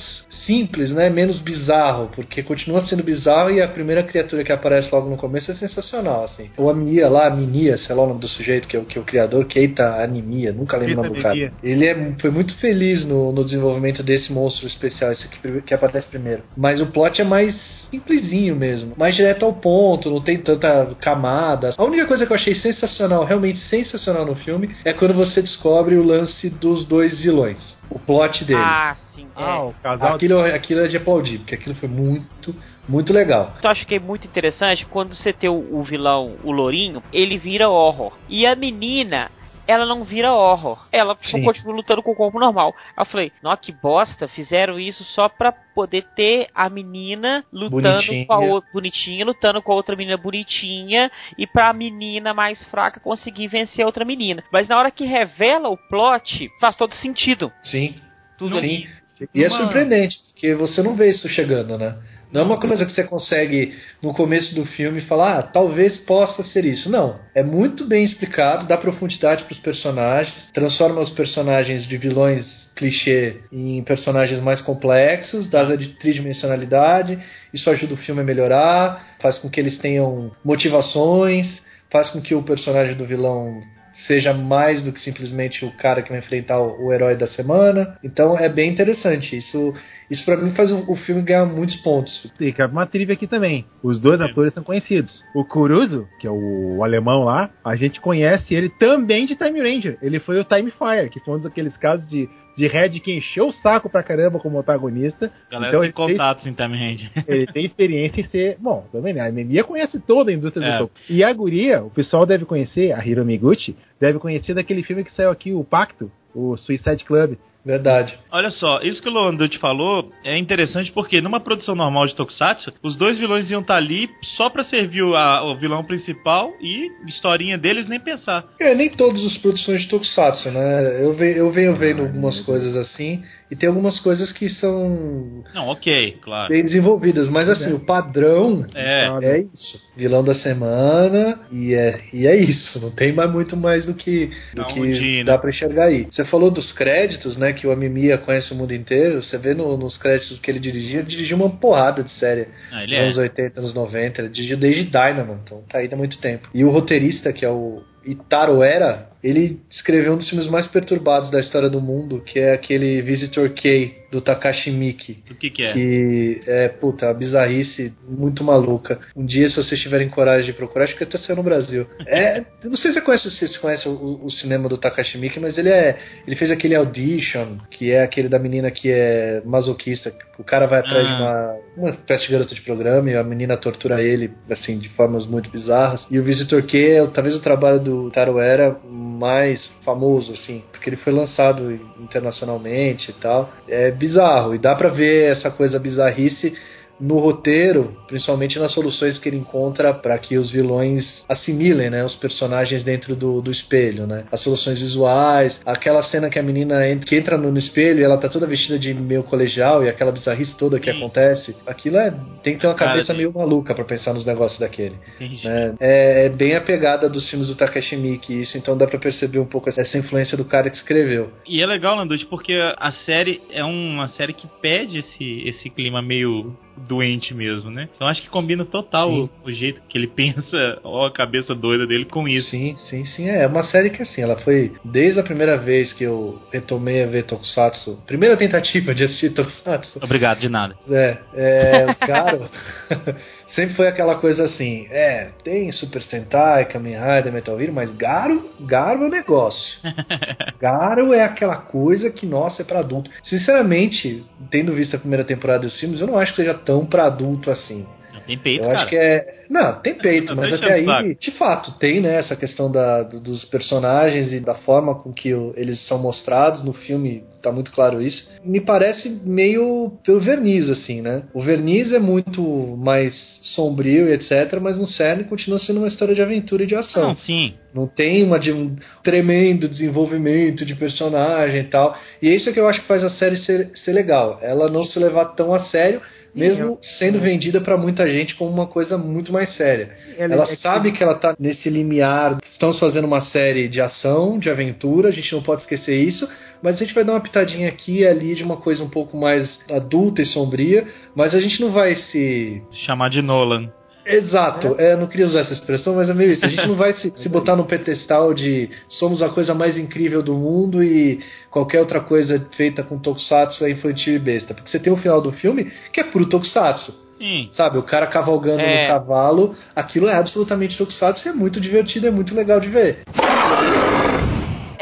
[0.47, 1.09] simples, né?
[1.09, 5.51] Menos bizarro, porque continua sendo bizarro e a primeira criatura que aparece logo no começo
[5.51, 6.51] é sensacional, assim.
[6.57, 8.85] Ou a Mia lá, a Minia, sei lá o nome do sujeito que é, o-
[8.85, 11.35] que é o criador, Keita Anemia, nunca lembro o nome do cara.
[11.63, 16.09] Ele é, foi muito feliz no, no desenvolvimento desse monstro especial, esse que, que aparece
[16.09, 16.43] primeiro.
[16.57, 17.55] Mas o plot é mais
[17.91, 21.71] simplesinho mesmo, mais direto ao ponto, não tem tanta camada.
[21.77, 25.95] A única coisa que eu achei sensacional, realmente sensacional no filme, é quando você descobre
[25.97, 27.59] o lance dos dois vilões.
[27.95, 28.65] O plot deles.
[28.65, 29.29] Ah, sim.
[29.37, 29.43] é.
[29.43, 30.15] Ah, o casal.
[30.15, 32.55] Aquilo, aquilo é de aplaudir, porque aquilo foi muito,
[32.89, 33.55] muito legal.
[33.63, 37.37] Eu acho que é muito interessante quando você tem o, o vilão, o Lourinho, ele
[37.37, 38.17] vira horror.
[38.29, 39.31] E a menina,
[39.67, 40.87] ela não vira horror.
[40.91, 41.45] Ela só Sim.
[41.45, 42.75] continua lutando com o corpo normal.
[42.99, 48.27] Eu falei, nossa, que bosta, fizeram isso só pra poder ter a menina lutando Bonitinha.
[48.27, 53.01] com a outra bonitinha, lutando com a outra menina bonitinha, e pra menina mais fraca
[53.01, 54.43] conseguir vencer a outra menina.
[54.53, 57.53] Mas na hora que revela o plot, faz todo sentido.
[57.65, 57.95] Sim,
[58.37, 58.87] Tudo sim.
[59.33, 61.97] E é surpreendente, porque você não vê isso chegando, né?
[62.33, 66.43] Não é uma coisa que você consegue, no começo do filme, falar, ah, talvez possa
[66.45, 66.89] ser isso.
[66.89, 67.21] Não.
[67.35, 73.37] É muito bem explicado, dá profundidade para os personagens, transforma os personagens de vilões clichê
[73.53, 77.19] em personagens mais complexos, dá a tridimensionalidade,
[77.53, 82.35] isso ajuda o filme a melhorar, faz com que eles tenham motivações, faz com que
[82.35, 83.61] o personagem do vilão
[84.07, 87.99] seja mais do que simplesmente o cara que vai enfrentar o, herói da semana.
[88.03, 89.37] Então é bem interessante.
[89.37, 89.75] Isso,
[90.13, 92.31] isso para mim faz o, o, filme ganhar muitos pontos.
[92.39, 93.65] E cabe uma trivia aqui também.
[93.83, 94.25] Os dois é.
[94.25, 95.25] atores são conhecidos.
[95.35, 99.61] O Kuruzo, que é o, o, alemão lá, a gente conhece ele também de Time
[99.61, 99.99] Ranger.
[100.03, 103.47] Ele foi o Time Fire, que foi um daqueles casos de de Red que encheu
[103.47, 105.33] o saco pra caramba como protagonista.
[105.51, 107.11] Galera então, tem contatos tem, em Time Ranger.
[107.27, 108.57] Ele tem experiência em ser.
[108.61, 109.27] Bom, também né?
[109.27, 110.73] A Memia conhece toda a indústria é.
[110.73, 110.95] do toco.
[111.09, 115.13] E a Guria, o pessoal deve conhecer, a Hiro Miguchi, deve conhecer daquele filme que
[115.15, 117.37] saiu aqui, o Pacto, o Suicide Club.
[117.65, 118.19] Verdade.
[118.31, 122.73] Olha só, isso que o Loanducci falou é interessante porque numa produção normal de Tokusatsu,
[122.83, 126.53] os dois vilões iam estar tá ali só pra servir o, a, o vilão principal
[126.61, 128.45] e historinha deles nem pensar.
[128.61, 131.05] É, nem todas as produções de Tokusatsu, né?
[131.05, 133.23] Eu, ve, eu venho vendo algumas coisas assim
[133.53, 135.45] e tem algumas coisas que são.
[135.53, 136.49] Não, ok, claro.
[136.49, 137.75] Bem desenvolvidas, mas assim, é.
[137.75, 139.19] o padrão é.
[139.23, 139.79] é isso.
[139.95, 142.81] Vilão da semana e é, e é isso.
[142.81, 146.07] Não tem mais muito mais do que, do que dá pra enxergar aí.
[146.11, 147.53] Você falou dos créditos, né?
[147.53, 149.23] Que o Amimiya conhece o mundo inteiro.
[149.23, 152.49] Você vê no, nos créditos que ele dirigia, ele dirigiu uma porrada de série.
[152.73, 153.01] Ah, nos é.
[153.01, 154.23] anos 80, anos 90.
[154.23, 156.49] Ele dirigiu desde Dynamo, então tá aí há muito tempo.
[156.55, 161.31] E o roteirista, que é o Itaro Era, ele escreveu um dos filmes mais perturbados
[161.31, 165.23] da história do mundo, que é aquele Visitor K do Takashi Miki.
[165.31, 165.73] O que, que é?
[165.73, 168.99] Que é, puta, uma bizarrice muito maluca.
[169.17, 171.87] Um dia, se vocês tiverem coragem de procurar, acho que até saiu no Brasil.
[172.07, 175.41] É, não sei se você conhece, se você conhece o, o, cinema do Takashi Miki,
[175.41, 175.97] mas ele é,
[176.27, 180.13] ele fez aquele Audition, que é aquele da menina que é masoquista.
[180.39, 181.09] O cara vai atrás ah.
[181.09, 184.91] de uma, uma espécie de garota de programa e a menina tortura ele, assim, de
[184.91, 186.07] formas muito bizarras.
[186.11, 188.77] E o Visitor K é talvez o trabalho do Taro Era
[189.13, 193.53] mais famoso, assim, porque ele foi lançado internacionalmente e tal.
[193.69, 196.55] É bizarro, e dá pra ver essa coisa bizarrice
[197.01, 202.15] no roteiro, principalmente nas soluções que ele encontra para que os vilões assimilem, né, os
[202.17, 204.25] personagens dentro do, do espelho, né?
[204.31, 208.19] As soluções visuais, aquela cena que a menina entra, que entra no, espelho e ela
[208.19, 210.97] tá toda vestida de meio colegial e aquela bizarrice toda que Sim.
[210.97, 212.13] acontece, aquilo é
[212.43, 214.97] tem que ter uma cabeça Cara, meio maluca para pensar nos negócios daquele.
[215.21, 215.75] Né?
[215.81, 219.39] É, é, bem a pegada dos filmes do Takashi Miike, isso então dá para perceber
[219.39, 221.31] um pouco essa influência do cara que escreveu.
[221.47, 226.03] E é legal, Landucci, porque a série é uma série que pede esse, esse clima
[226.03, 227.89] meio doente mesmo, né?
[227.95, 231.87] Então acho que combina total o, o, jeito que ele pensa, ou a cabeça doida
[231.87, 232.51] dele com isso.
[232.51, 233.29] Sim, sim, sim.
[233.29, 237.07] É uma série que assim, ela foi desde a primeira vez que eu retomei a
[237.07, 239.99] ver Tokusatsu, primeira tentativa de assistir Tokusatsu.
[240.03, 240.77] Obrigado, de nada.
[240.91, 242.51] É, é o cara
[243.55, 248.51] sempre foi aquela coisa assim, é, tem Super Sentai, Kamen Rider, Metal Hero, mas Garo,
[248.61, 249.79] Garo é o negócio.
[250.61, 253.11] Garo é aquela coisa que, nossa, é pra adulto.
[253.23, 257.07] Sinceramente, tendo visto a primeira temporada dos filmes, eu não acho que seja tão pra
[257.07, 257.87] adulto assim.
[258.27, 258.81] Tem peito, eu cara.
[258.81, 259.43] acho que é.
[259.51, 264.33] Não, tem peito, mas até aí, de fato, tem, né, essa questão da, dos personagens
[264.33, 268.27] e da forma com que eles são mostrados no filme, tá muito claro isso.
[268.43, 271.25] Me parece meio pelo verniz, assim, né?
[271.35, 272.43] O verniz é muito
[272.79, 273.13] mais
[273.55, 277.09] sombrio e etc, mas no cerne continua sendo uma história de aventura e de ação.
[277.09, 277.55] Não, sim.
[277.75, 281.97] Não tem uma de um tremendo desenvolvimento de personagem e tal.
[282.21, 284.39] E é isso que eu acho que faz a série ser, ser legal.
[284.43, 286.01] Ela não se levar tão a sério
[286.35, 289.91] mesmo sendo vendida para muita gente como uma coisa muito mais séria.
[290.17, 290.99] Ela, ela é sabe que...
[290.99, 292.39] que ela tá nesse limiar.
[292.51, 296.29] Estamos fazendo uma série de ação, de aventura, a gente não pode esquecer isso,
[296.63, 299.17] mas a gente vai dar uma pitadinha aqui e ali de uma coisa um pouco
[299.17, 303.71] mais adulta e sombria, mas a gente não vai se chamar de Nolan.
[304.05, 304.93] Exato, é.
[304.93, 306.45] é, não queria usar essa expressão, mas é meio isso.
[306.45, 310.23] A gente não vai se, se botar no pedestal de somos a coisa mais incrível
[310.23, 314.55] do mundo e qualquer outra coisa feita com tokusatsu é infantil e besta.
[314.55, 316.93] Porque você tem o final do filme que é puro tokusatsu.
[317.19, 317.49] Sim.
[317.53, 318.83] Sabe, o cara cavalgando é.
[318.83, 323.05] no cavalo, aquilo é absolutamente tokusatsu e é muito divertido, é muito legal de ver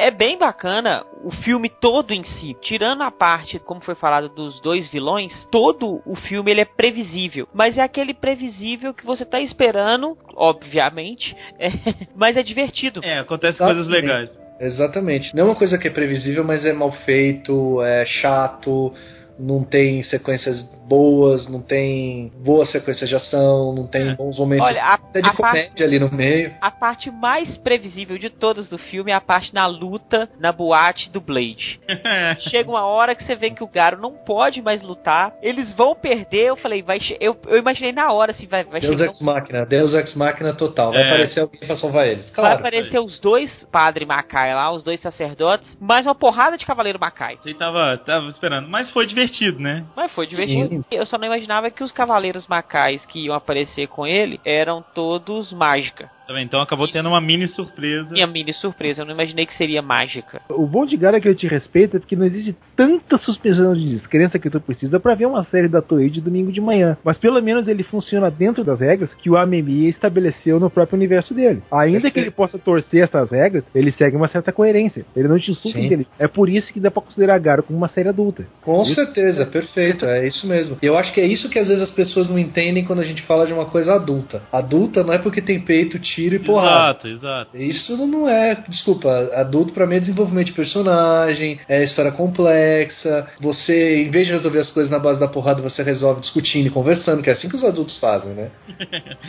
[0.01, 4.59] é bem bacana o filme todo em si, tirando a parte, como foi falado, dos
[4.61, 9.41] dois vilões, todo o filme ele é previsível, mas é aquele previsível que você tá
[9.41, 11.71] esperando, obviamente, é,
[12.17, 13.01] mas é divertido.
[13.05, 14.31] É, acontece coisas legais.
[14.59, 15.35] Exatamente.
[15.35, 18.93] Não é uma coisa que é previsível, mas é mal feito, é chato,
[19.41, 24.83] não tem sequências boas, não tem boas sequências de ação, não tem bons momentos Olha,
[24.83, 26.53] a, até de a comédia ali no meio.
[26.61, 31.11] a parte mais previsível de todas do filme é a parte na luta na boate
[31.11, 31.81] do Blade.
[32.51, 35.95] Chega uma hora que você vê que o Garo não pode mais lutar, eles vão
[35.95, 36.47] perder.
[36.49, 36.99] Eu falei, vai.
[37.21, 39.07] Eu, eu imaginei na hora assim, vai, vai Deus chegar.
[39.11, 40.93] Ex Machina, Deus Ex Machina total.
[40.93, 41.09] Vai É.
[41.09, 42.27] aparecer alguém pra salvar eles.
[42.27, 42.57] Vai Claro.
[42.59, 47.37] aparecer os dois padre Macai lá, os dois sacerdotes, mais uma porrada de cavaleiro Macai.
[47.41, 48.69] Você tava, tava esperando.
[48.69, 49.30] Mas foi divertido,
[49.61, 49.85] né?
[49.97, 50.69] Mas foi divertido.
[50.69, 50.83] Sim.
[50.91, 55.53] Eu só não imaginava que os cavaleiros macais que iam aparecer com ele eram todos
[55.53, 56.11] mágica.
[56.31, 58.09] Tá bem, Então acabou tendo uma mini surpresa.
[58.09, 60.41] Minha mini surpresa, eu não imaginei que seria mágica.
[60.49, 63.97] O bom de Gara é que ele te respeita porque não existe tanta suspensão de
[63.97, 66.97] descrença que tu precisa pra ver uma série da Toei de domingo de manhã.
[67.03, 71.35] Mas pelo menos ele funciona dentro das regras que o AMMI estabeleceu no próprio universo
[71.35, 71.65] dele.
[71.69, 75.05] Ainda que ele possa torcer essas regras, ele segue uma certa coerência.
[75.17, 76.07] Ele não te insulta dele.
[76.17, 78.47] É por isso que dá pra considerar Gara como uma série adulta.
[78.63, 78.95] Com Isso.
[78.95, 80.79] certeza, perfeito, é isso mesmo.
[80.81, 83.05] E eu acho que é isso que às vezes as pessoas não entendem quando a
[83.05, 84.43] gente fala de uma coisa adulta.
[84.53, 87.09] Adulta não é porque tem peito, tiro e porrada.
[87.09, 87.57] Exato, exato.
[87.57, 93.27] Isso não é, desculpa, adulto pra mim é desenvolvimento de personagem, é história complexa.
[93.41, 96.71] Você, em vez de resolver as coisas na base da porrada, você resolve discutindo e
[96.71, 98.51] conversando, que é assim que os adultos fazem, né?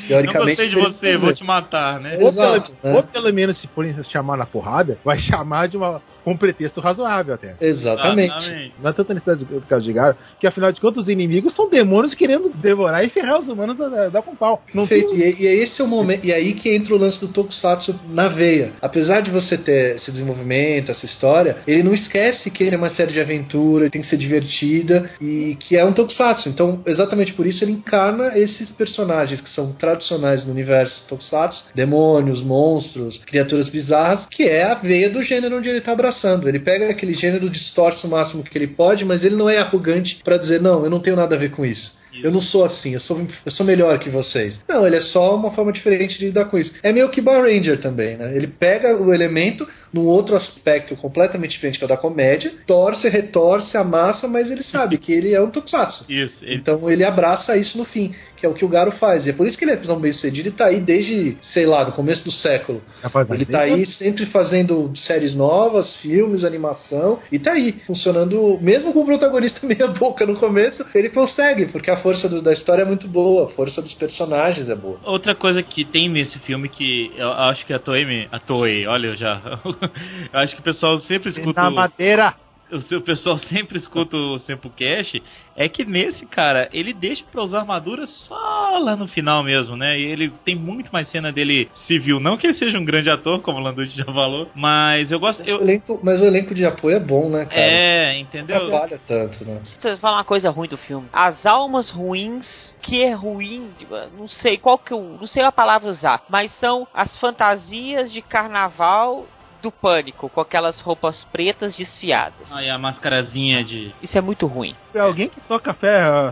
[0.09, 2.17] Não gostei de você, vou te matar, né?
[2.19, 2.99] Ou, Exato, pelo, né?
[2.99, 6.79] ou pelo menos, se forem chamar na porrada, vai chamar de uma, com um pretexto
[6.81, 7.55] razoável até.
[7.59, 8.33] Exatamente.
[8.33, 8.73] Exatamente.
[8.81, 11.69] Não é tanta necessidade do caso de Gara, que afinal de contas os inimigos são
[11.69, 14.61] demônios querendo devorar e ferrar os humanos da, da, da com pau.
[14.73, 15.39] Não tem Perfeito.
[15.39, 17.97] E, e é esse é o momento, e aí que entra o lance do Tokusatsu
[18.09, 18.71] na veia.
[18.81, 22.89] Apesar de você ter esse desenvolvimento, essa história, ele não esquece que ele é uma
[22.89, 26.49] série de aventura, tem que ser divertida e que é um Tokusatsu.
[26.49, 32.41] Então, exatamente por isso ele encarna esses personagens que são tradicionais no universo Tokusatsu, demônios,
[32.43, 36.49] monstros, criaturas bizarras, que é a veia do gênero onde ele está abraçando.
[36.49, 40.19] Ele pega aquele gênero, distorce o máximo que ele pode, mas ele não é arrogante
[40.23, 42.00] para dizer não, eu não tenho nada a ver com isso.
[42.23, 44.59] Eu não sou assim, eu sou, eu sou melhor que vocês.
[44.67, 46.73] Não, ele é só uma forma diferente de lidar com isso.
[46.83, 48.35] É meio que Bar Ranger também, né?
[48.35, 53.07] Ele pega o elemento num outro aspecto completamente diferente que é o da comédia, torce,
[53.09, 56.05] retorce, amassa, mas ele sabe que ele é um tokusatsu.
[56.09, 59.27] Isso, ele Então ele abraça isso no fim, que é o que o Garo faz.
[59.27, 61.63] E é por isso que ele é tão bem sucedido e tá aí desde, sei
[61.67, 62.81] lá, no começo do século.
[63.03, 68.57] Rapaz, mas Ele tá aí sempre fazendo séries novas, filmes, animação, e tá aí, funcionando,
[68.59, 72.51] mesmo com o protagonista meia boca no começo, ele consegue, porque a força do- da
[72.51, 74.99] história é muito boa, a força dos personagens é boa.
[75.05, 78.87] Outra coisa que tem nesse filme que eu acho que a Toei, me- a Toei,
[78.87, 79.39] olha eu já,
[80.33, 82.33] eu acho que o pessoal sempre escuta Na o, madeira.
[82.71, 85.21] O seu pessoal sempre escuta o Sempocast,
[85.55, 89.99] é que nesse cara ele deixa pra usar armadura só lá no final mesmo, né?
[89.99, 93.41] E ele tem muito mais cena dele civil, não que ele seja um grande ator,
[93.41, 96.53] como o Landucci já falou, mas eu gosto, Mas, o eu, elenco, mas o elenco
[96.53, 97.61] de apoio é bom, né, cara?
[97.61, 98.67] é, Não entendeu?
[98.69, 99.61] trabalha tanto, né?
[99.73, 101.07] Deixa eu falar uma coisa ruim do filme.
[101.11, 103.69] As almas ruins, que é ruim,
[104.17, 105.01] não sei qual que eu.
[105.19, 109.27] Não sei a palavra usar, mas são as fantasias de carnaval
[109.61, 112.51] do pânico, com aquelas roupas pretas desfiadas.
[112.51, 114.75] Aí a mascarazinha de Isso é muito ruim.
[114.91, 115.87] Pra alguém que toca fe-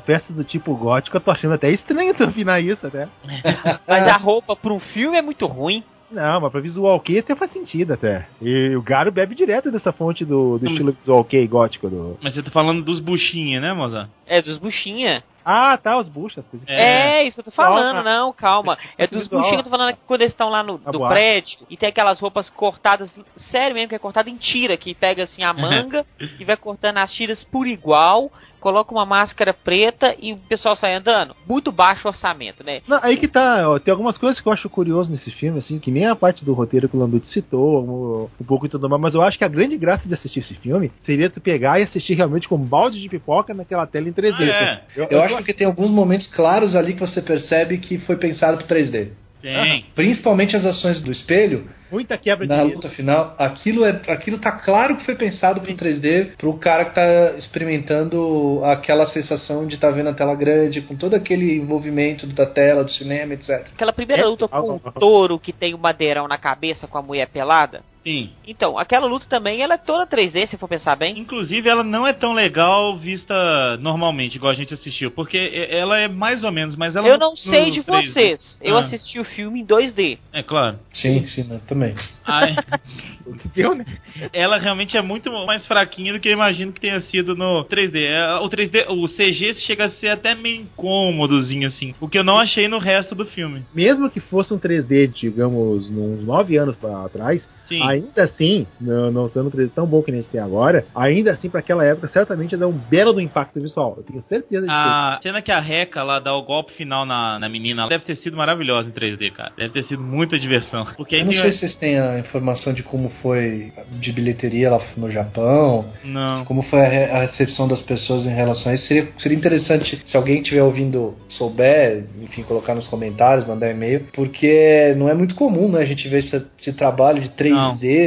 [0.06, 3.08] festas do tipo gótico, eu tô achando até estranho tu afinar isso até.
[3.88, 5.84] Mas a roupa para um filme é muito ruim.
[6.12, 8.28] Não, mas pra visual kei até faz sentido até.
[8.42, 12.18] E o Garo bebe direto dessa fonte do, do Não, estilo visual kei gótico do.
[12.22, 14.10] Mas você tá falando dos buchinhos, né, moça?
[14.26, 15.24] É dos buchinha.
[15.46, 16.46] Ah, tá, os buchas.
[16.48, 17.22] que- É.
[17.22, 18.04] É, isso eu tô falando, Calma.
[18.04, 18.78] não, calma.
[18.98, 21.14] É dos buchinhos, eu tô falando que quando eles estão lá no, boate.
[21.14, 23.10] prédio e tem aquelas roupas cortadas,
[23.52, 26.06] sério mesmo, que é cortada em tira, que pega assim a manga
[26.40, 30.96] e vai cortando as tiras por igual, coloca uma máscara preta e o pessoal sai
[30.96, 31.36] andando.
[31.48, 32.82] Muito baixo orçamento, né?
[32.88, 35.80] Não, aí que tá, ó, tem algumas coisas que eu acho curioso nesse filme, assim,
[35.80, 38.90] que nem a parte do roteiro que o Landucci citou, um, um pouco e tudo
[38.90, 41.80] mais, mas eu acho que a grande graça de assistir esse filme seria tu pegar
[41.80, 44.36] e assistir realmente com um balde de pipoca naquela tela em 3D.
[44.40, 45.08] Ah, é.
[45.10, 48.68] Eu acho que tem alguns momentos claros ali que você percebe que foi pensado pro
[48.68, 49.10] 3D.
[49.42, 49.86] Tem.
[49.96, 54.52] Principalmente as ações do espelho, muita quebra de na luta final, aquilo, é, aquilo tá
[54.52, 59.90] claro que foi pensado pro 3D, pro cara que tá experimentando aquela sensação de estar
[59.90, 63.68] tá vendo a tela grande, com todo aquele envolvimento da tela, do cinema, etc.
[63.74, 66.98] Aquela primeira É, luta ah, com o touro que tem o madeirão na cabeça com
[66.98, 67.82] a mulher pelada.
[68.04, 68.30] Sim.
[68.48, 71.20] Então, aquela luta também, ela é toda 3D, se for pensar bem.
[71.20, 73.34] Inclusive, ela não é tão legal vista
[73.82, 75.12] normalmente, igual a gente assistiu.
[75.12, 75.38] Porque
[75.70, 78.14] ela é mais ou menos, mas ela Eu não sei de 3D.
[78.14, 78.60] vocês.
[78.64, 80.18] Eu Ah, assisti o filme em 2D.
[80.34, 80.80] É claro.
[80.94, 81.79] Sim, sim, né, também.
[82.26, 82.56] Ai,
[83.26, 83.86] O que deu, né?
[84.34, 87.98] ela realmente é muito mais fraquinha do que eu imagino que tenha sido no 3D.
[88.02, 92.24] É, O 3D, o CG chega a ser até meio incômodozinho assim, o que eu
[92.24, 93.64] não achei no resto do filme.
[93.74, 97.82] Mesmo que fosse um 3D, digamos, uns 9 anos pra trás, Sim.
[97.84, 100.86] Ainda assim, não, não sendo um 3D tão bom que nem a gente tem agora,
[100.94, 103.94] ainda assim, pra aquela época, certamente dar um belo do impacto visual.
[103.98, 104.72] Eu tenho certeza disso.
[104.76, 108.16] A cena que a Reca lá dá o golpe final na, na menina deve ter
[108.18, 109.52] sido maravilhosa em 3D, cara.
[109.56, 110.86] Deve ter sido muita diversão.
[110.98, 114.72] Porque Eu não tem- sei se vocês têm a informação de como foi de bilheteria
[114.72, 116.44] lá no Japão, Não.
[116.46, 118.86] como foi a, re- a recepção das pessoas em relação a isso.
[118.88, 124.94] Seria, seria interessante se alguém estiver ouvindo, souber, enfim, colocar nos comentários, mandar e-mail, porque
[124.98, 127.56] não é muito comum, né, a gente ver esse, esse trabalho de 3D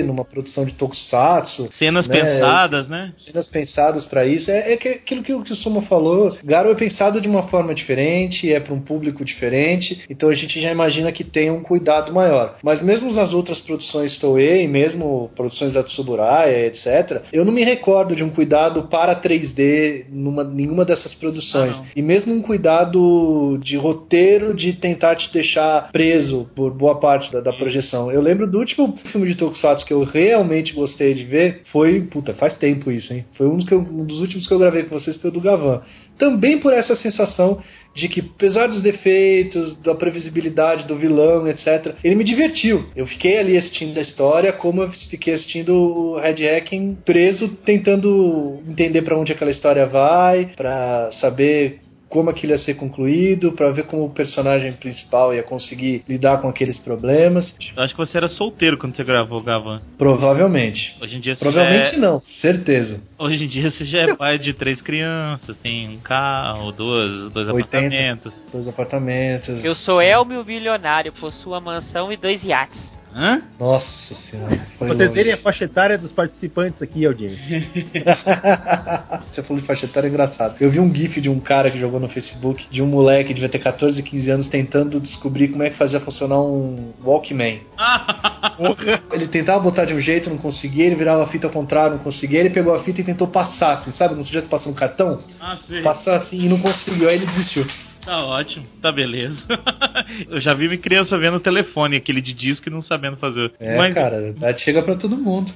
[0.06, 1.68] numa produção de tokusatsu.
[1.78, 3.12] Cenas né, pensadas, né?
[3.18, 4.50] cenas pensadas pra isso.
[4.50, 6.30] É, é que- aquilo que, o- que o Suma falou.
[6.44, 10.60] Garo é pensado de uma forma diferente, é para um público diferente, então a gente
[10.60, 12.56] já imagina que tem um cuidado maior.
[12.62, 18.14] Mas mesmo nas outras produções Toei, mesmo produções da Tsuburaya, etc., eu não me recordo
[18.16, 21.76] de um cuidado para 3D numa nenhuma dessas produções.
[21.76, 21.86] Ah, não.
[21.96, 27.40] e mesmo um cuidado de roteiro de tentar te deixar preso por boa parte da,
[27.40, 28.10] da projeção.
[28.10, 32.32] Eu lembro do último filme de Tokusatsu que eu realmente gostei de ver, foi, puta,
[32.34, 33.24] faz tempo isso, hein?
[33.36, 35.40] Foi um dos, eu- um dos últimos que eu gravei com vocês, foi o do
[35.40, 35.82] Gavan.
[36.18, 37.58] Também por essa sensação
[37.94, 42.84] de que, apesar dos defeitos, da previsibilidade do vilão, etc., ele me divertiu.
[42.94, 48.62] Eu fiquei ali assistindo a história, como eu fiquei assistindo o Red Hacking preso, tentando
[48.68, 51.80] entender pra onde aquela história vai, pra saber
[52.12, 56.48] como aquilo ia ser concluído, pra ver como o personagem principal ia conseguir lidar com
[56.48, 57.54] aqueles problemas.
[57.74, 59.80] Eu acho que você era solteiro quando você gravou o Gavan.
[59.96, 60.94] Provavelmente.
[61.00, 63.00] Hoje em dia você Provavelmente já é, não, certeza.
[63.18, 67.48] Hoje em dia você já é pai de três crianças, tem um carro, duas, dois
[67.48, 67.62] 80.
[67.62, 68.32] apartamentos.
[68.52, 69.64] Dois apartamentos.
[69.64, 73.01] Eu sou Elmio Bilionário, possuo uma mansão e dois iates.
[73.14, 73.42] Hã?
[73.58, 74.60] Nossa senhora.
[75.12, 77.60] Verem a faixa etária dos participantes aqui, audiência.
[79.32, 80.56] Você falou de faixa etária é engraçado.
[80.60, 83.34] Eu vi um gif de um cara que jogou no Facebook de um moleque que
[83.34, 87.60] devia ter 14, 15 anos tentando descobrir como é que fazia funcionar um Walkman.
[89.12, 92.02] Ele tentava botar de um jeito, não conseguia, ele virava a fita ao contrário, não
[92.02, 94.14] conseguia, ele pegou a fita e tentou passar, assim, sabe?
[94.22, 95.20] Se tivesse passando um cartão?
[95.40, 95.82] Ah, sim.
[95.82, 97.66] Passar assim e não conseguiu, aí ele desistiu.
[98.04, 99.40] Tá ótimo, tá beleza.
[100.28, 103.52] Eu já vi minha criança vendo o telefone, aquele de disco e não sabendo fazer.
[103.60, 105.52] É, Mas, cara, a idade chega pra todo mundo.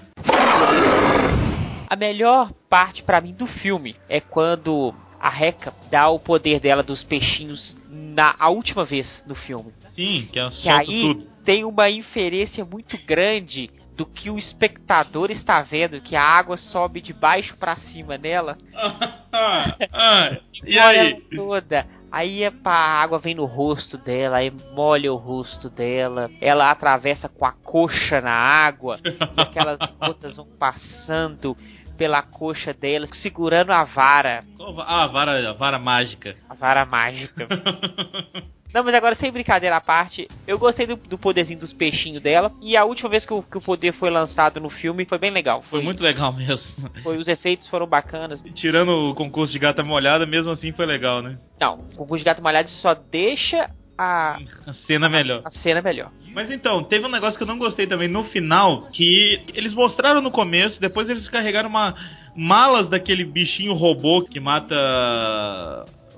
[1.89, 6.83] A melhor parte pra mim do filme é quando a Reca dá o poder dela
[6.83, 9.73] dos peixinhos na a última vez no filme.
[9.95, 11.27] Sim, que ela Que aí tudo.
[11.45, 17.01] tem uma inferência muito grande do que o espectador está vendo, que a água sobe
[17.01, 18.57] de baixo pra cima nela.
[19.39, 21.21] Ah, ah, e aí?
[21.37, 21.87] toda.
[22.17, 22.71] Aí a
[23.03, 26.31] água vem no rosto dela, aí molha o rosto dela.
[26.41, 31.55] Ela atravessa com a coxa na água, e aquelas gotas vão passando
[31.99, 34.43] pela coxa dela, segurando a vara,
[34.87, 36.35] Ah, a vara, a vara mágica.
[36.49, 37.47] a vara mágica.
[38.77, 42.53] Não, mas agora sem brincadeira à parte, eu gostei do, do poderzinho dos peixinhos dela.
[42.61, 45.31] E a última vez que o, que o poder foi lançado no filme foi bem
[45.31, 45.63] legal.
[45.71, 46.71] Foi muito legal mesmo.
[47.03, 48.43] foi- os efeitos foram bacanas.
[48.55, 51.39] Tirando o concurso de gata molhada, mesmo assim foi legal, né?
[51.59, 55.41] Não, o concurso de gato malhado só deixa a, A cena melhor.
[55.43, 56.11] a cena melhor.
[56.35, 60.21] Mas então, teve um negócio que eu não gostei também no final, que eles mostraram
[60.21, 61.95] no começo, depois eles carregaram uma
[62.37, 64.75] malas daquele bichinho robô que mata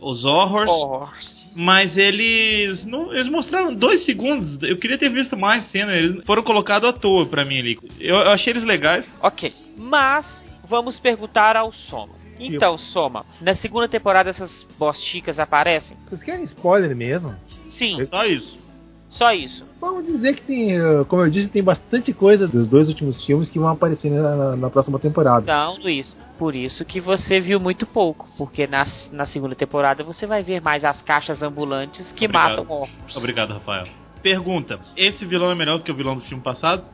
[0.00, 1.47] os horrors, Horrors.
[1.59, 4.62] Mas eles não, eles mostraram dois segundos.
[4.62, 7.78] Eu queria ter visto mais cena, eles foram colocados à toa pra mim ali.
[7.98, 9.09] Eu, eu achei eles legais.
[9.20, 10.24] Ok, mas
[10.68, 12.14] vamos perguntar ao Soma.
[12.38, 15.96] Então, Soma, na segunda temporada essas bosticas aparecem?
[16.09, 17.34] Vocês querem spoiler mesmo?
[17.76, 18.68] Sim, Só isso.
[19.11, 19.64] Só isso.
[19.80, 20.70] Vamos dizer que tem,
[21.06, 24.70] como eu disse, tem bastante coisa dos dois últimos filmes que vão aparecer na, na-
[24.70, 25.46] próxima temporada.
[25.52, 28.28] Não, Luiz, por isso que você viu muito pouco.
[28.36, 32.59] Porque na, na segunda temporada você vai ver mais as caixas ambulantes que Obrigado.
[32.59, 33.16] matam orcs.
[33.16, 33.86] Obrigado, Rafael.
[34.22, 36.84] Pergunta: esse vilão é melhor do que o vilão do filme passado?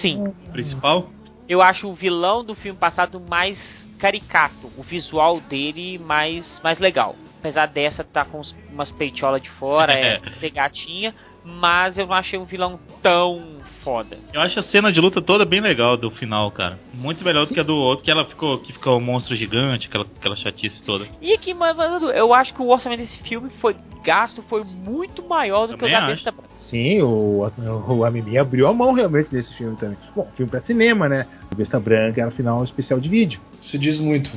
[0.00, 1.08] Sim, Principal?
[1.48, 3.58] eu acho o vilão do filme passado mais
[3.98, 4.68] caricato.
[4.76, 7.14] O visual dele mais, mais legal.
[7.42, 8.40] Apesar dessa tá com
[8.70, 11.12] umas peitolas de fora, é ser gatinha.
[11.44, 14.16] Mas eu não achei um vilão tão foda.
[14.32, 16.78] Eu acho a cena de luta toda bem legal do final, cara.
[16.94, 19.88] Muito melhor do que a do outro, que ela ficou, que ficou um monstro gigante,
[19.88, 21.08] aquela, aquela chatice toda.
[21.20, 21.80] E aqui, mano,
[22.12, 23.74] eu acho que o orçamento desse filme foi
[24.04, 26.48] gasto, foi muito maior do Também que o da Besta Branca.
[26.70, 27.50] Sim, o,
[27.88, 29.98] o Amimi abriu a mão realmente nesse filme também.
[30.14, 31.26] Bom, filme pra cinema, né?
[31.52, 33.40] O Besta Branca era final um especial de vídeo.
[33.60, 34.30] Isso diz muito.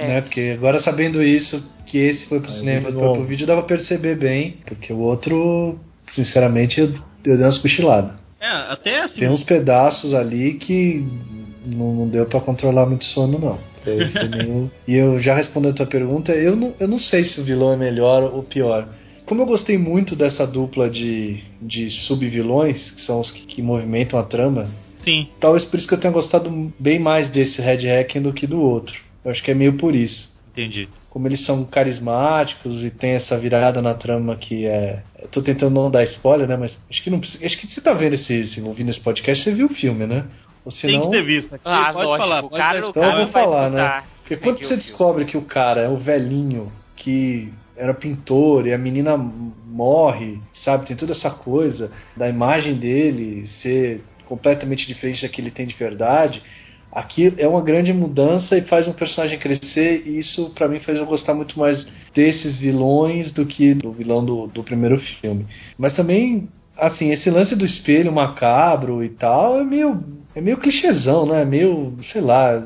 [0.00, 0.06] É.
[0.08, 0.20] Né?
[0.22, 3.62] Porque agora sabendo isso, que esse foi pro Aí cinema e foi pro vídeo, dava
[3.62, 4.56] pra perceber bem.
[4.66, 5.78] Porque o outro,
[6.12, 6.86] sinceramente, eu,
[7.24, 8.12] eu dei umas cochiladas.
[8.40, 9.20] É, até assim.
[9.20, 11.04] Tem uns pedaços ali que
[11.66, 13.58] não, não deu pra controlar muito sono, não.
[13.84, 17.40] Foi meio- E eu já respondendo a tua pergunta, eu não, eu não sei se
[17.40, 18.88] o vilão é melhor ou pior.
[19.26, 24.18] Como eu gostei muito dessa dupla de, de sub-vilões, que são os que, que movimentam
[24.18, 24.64] a trama,
[25.04, 25.28] sim.
[25.38, 28.60] Talvez por isso que eu tenha gostado bem mais desse Red Hacking do que do
[28.60, 28.94] outro.
[29.24, 30.30] Eu acho que é meio por isso.
[30.52, 30.88] Entendi.
[31.10, 35.02] Como eles são carismáticos e tem essa virada na trama que é.
[35.22, 36.56] Eu tô tentando não dar spoiler, né?
[36.56, 37.44] Mas acho que não precisa.
[37.44, 40.24] Acho que você tá vendo esse, esse ouvindo esse podcast, você viu o filme, né?
[40.64, 41.54] Ou Tem senão, que ter visto.
[41.54, 42.44] Aqui, Ah, pode lógico, falar.
[42.44, 44.02] o Pode cara- o Então eu cara vou vai falar, né?
[44.20, 48.74] Porque Tem quando você descobre que o cara é o velhinho que era pintor e
[48.74, 50.86] a menina morre, sabe?
[50.86, 55.74] Tem toda essa coisa da imagem dele ser completamente diferente da que ele tem de
[55.74, 56.42] verdade.
[56.92, 60.98] Aqui é uma grande mudança e faz um personagem crescer, e isso pra mim faz
[60.98, 65.46] eu gostar muito mais desses vilões do que do vilão do, do primeiro filme.
[65.78, 70.02] Mas também, assim, esse lance do espelho macabro e tal é meio,
[70.34, 71.42] é meio clichêzão, né?
[71.42, 72.60] É meio, sei lá,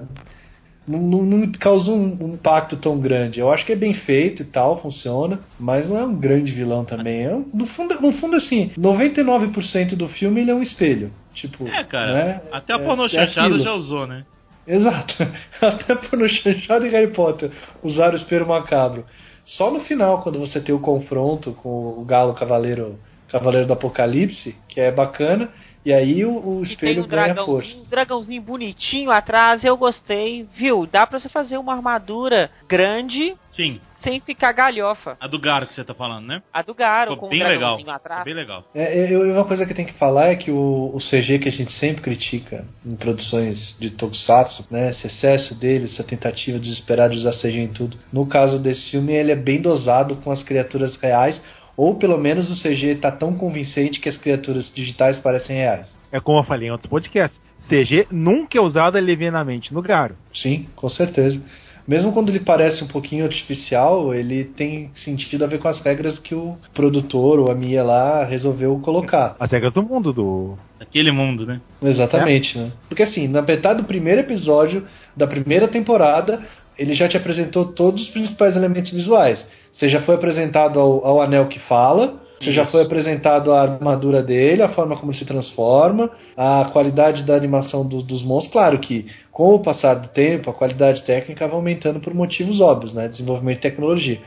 [0.87, 3.41] não, não, não causa um, um impacto tão grande.
[3.41, 6.85] Eu acho que é bem feito e tal, funciona, mas não é um grande vilão
[6.85, 7.23] também.
[7.25, 11.11] É um- no, fundo, no fundo, assim, 99% do filme ele é um espelho.
[11.35, 12.13] Tipo, É, cara.
[12.15, 12.41] né?
[12.53, 13.63] Até a É- pornô é chanchado aquilo.
[13.63, 14.25] já usou, né?
[14.67, 15.15] Exato.
[15.61, 17.51] Até por no Chanchado e Harry Potter
[17.83, 19.05] usaram o espelho macabro.
[19.45, 24.57] Só no final, quando você tem o confronto com o galo cavaleiro, cavaleiro do apocalipse,
[24.69, 25.51] que é bacana,
[25.85, 27.45] e aí o, o E tem espelho um ganha força.
[27.53, 30.47] dragãozinho, um dragãozinho bonitinho atrás, eu gostei.
[30.55, 30.87] Viu?
[30.91, 33.81] Dá pra você fazer uma armadura grande Sim.
[33.97, 35.17] sem ficar galhofa.
[35.21, 36.43] A do Garo que você tá falando, né?
[36.53, 37.59] A do Garo, Ficou com um bem legal.
[37.59, 38.25] dragãozinho Ficou atrás.
[38.25, 38.65] bem legal.
[38.75, 41.53] É, eu, uma coisa que tem que falar é que o, o CG que a
[41.53, 47.19] gente sempre critica em produções de Tokusatsu, né, esse excesso dele, essa tentativa desesperada de
[47.19, 47.97] usar CG em tudo.
[48.13, 51.41] No caso desse filme, ele é bem dosado com as criaturas reais,
[51.77, 55.87] ou pelo menos o CG tá tão convincente que as criaturas digitais parecem reais.
[56.13, 57.41] É como eu falei em outros podcasts.
[57.69, 60.17] CG nunca é usado levianamente no Garo.
[60.33, 61.41] Sim, com certeza.
[61.87, 66.19] Mesmo quando ele parece um pouquinho artificial, ele tem sentido a ver com as regras
[66.19, 69.37] que o produtor ou a Mia lá resolveu colocar.
[69.39, 70.57] As regras do mundo do.
[70.81, 71.61] Aquele mundo, né?
[71.83, 72.73] Exatamente, né?
[72.89, 76.41] Porque assim, na metade do primeiro episódio da primeira temporada,
[76.79, 79.45] ele já te apresentou todos os principais elementos visuais.
[79.75, 84.23] Você já foi apresentado ao, ao anel que fala, você já foi apresentado a armadura
[84.23, 88.53] dele, a forma como ele se transforma, a qualidade da animação do- dos monstros.
[88.53, 92.93] Claro que, com o passar do tempo, a qualidade técnica vai aumentando por motivos óbvios,
[92.93, 93.09] né?
[93.09, 94.19] Desenvolvimento de tecnologia.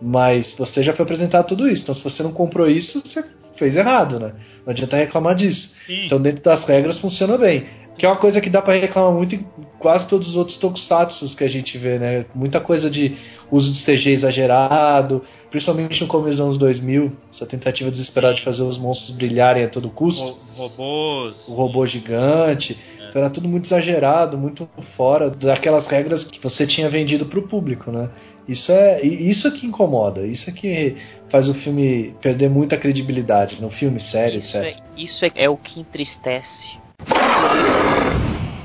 [0.00, 1.82] Mas você já foi apresentado tudo isso.
[1.82, 3.24] Então, se você não comprou isso, você
[3.56, 4.32] fez errado, né?
[4.66, 5.72] Não adianta reclamar disso.
[5.86, 6.06] Sim.
[6.06, 7.64] Então, dentro das regras, funciona bem.
[7.96, 9.46] Que é uma coisa que dá pra reclamar muito em
[9.78, 12.26] quase todos os outros tokusatsu que a gente vê, né?
[12.34, 13.16] Muita coisa de
[13.52, 18.62] uso de CG exagerado, principalmente no começo dos anos 2000, essa tentativa desesperada de fazer
[18.62, 21.36] os monstros brilharem a todo custo, Ro- robôs.
[21.48, 22.76] o robô gigante.
[23.08, 27.92] Então era tudo muito exagerado, muito fora daquelas regras que você tinha vendido pro público,
[27.92, 28.10] né?
[28.48, 30.96] Isso é isso é que incomoda, isso é que
[31.30, 34.68] faz o filme perder muita credibilidade, no filme, série, Isso, sério.
[34.70, 36.82] é, isso é, é o que entristece.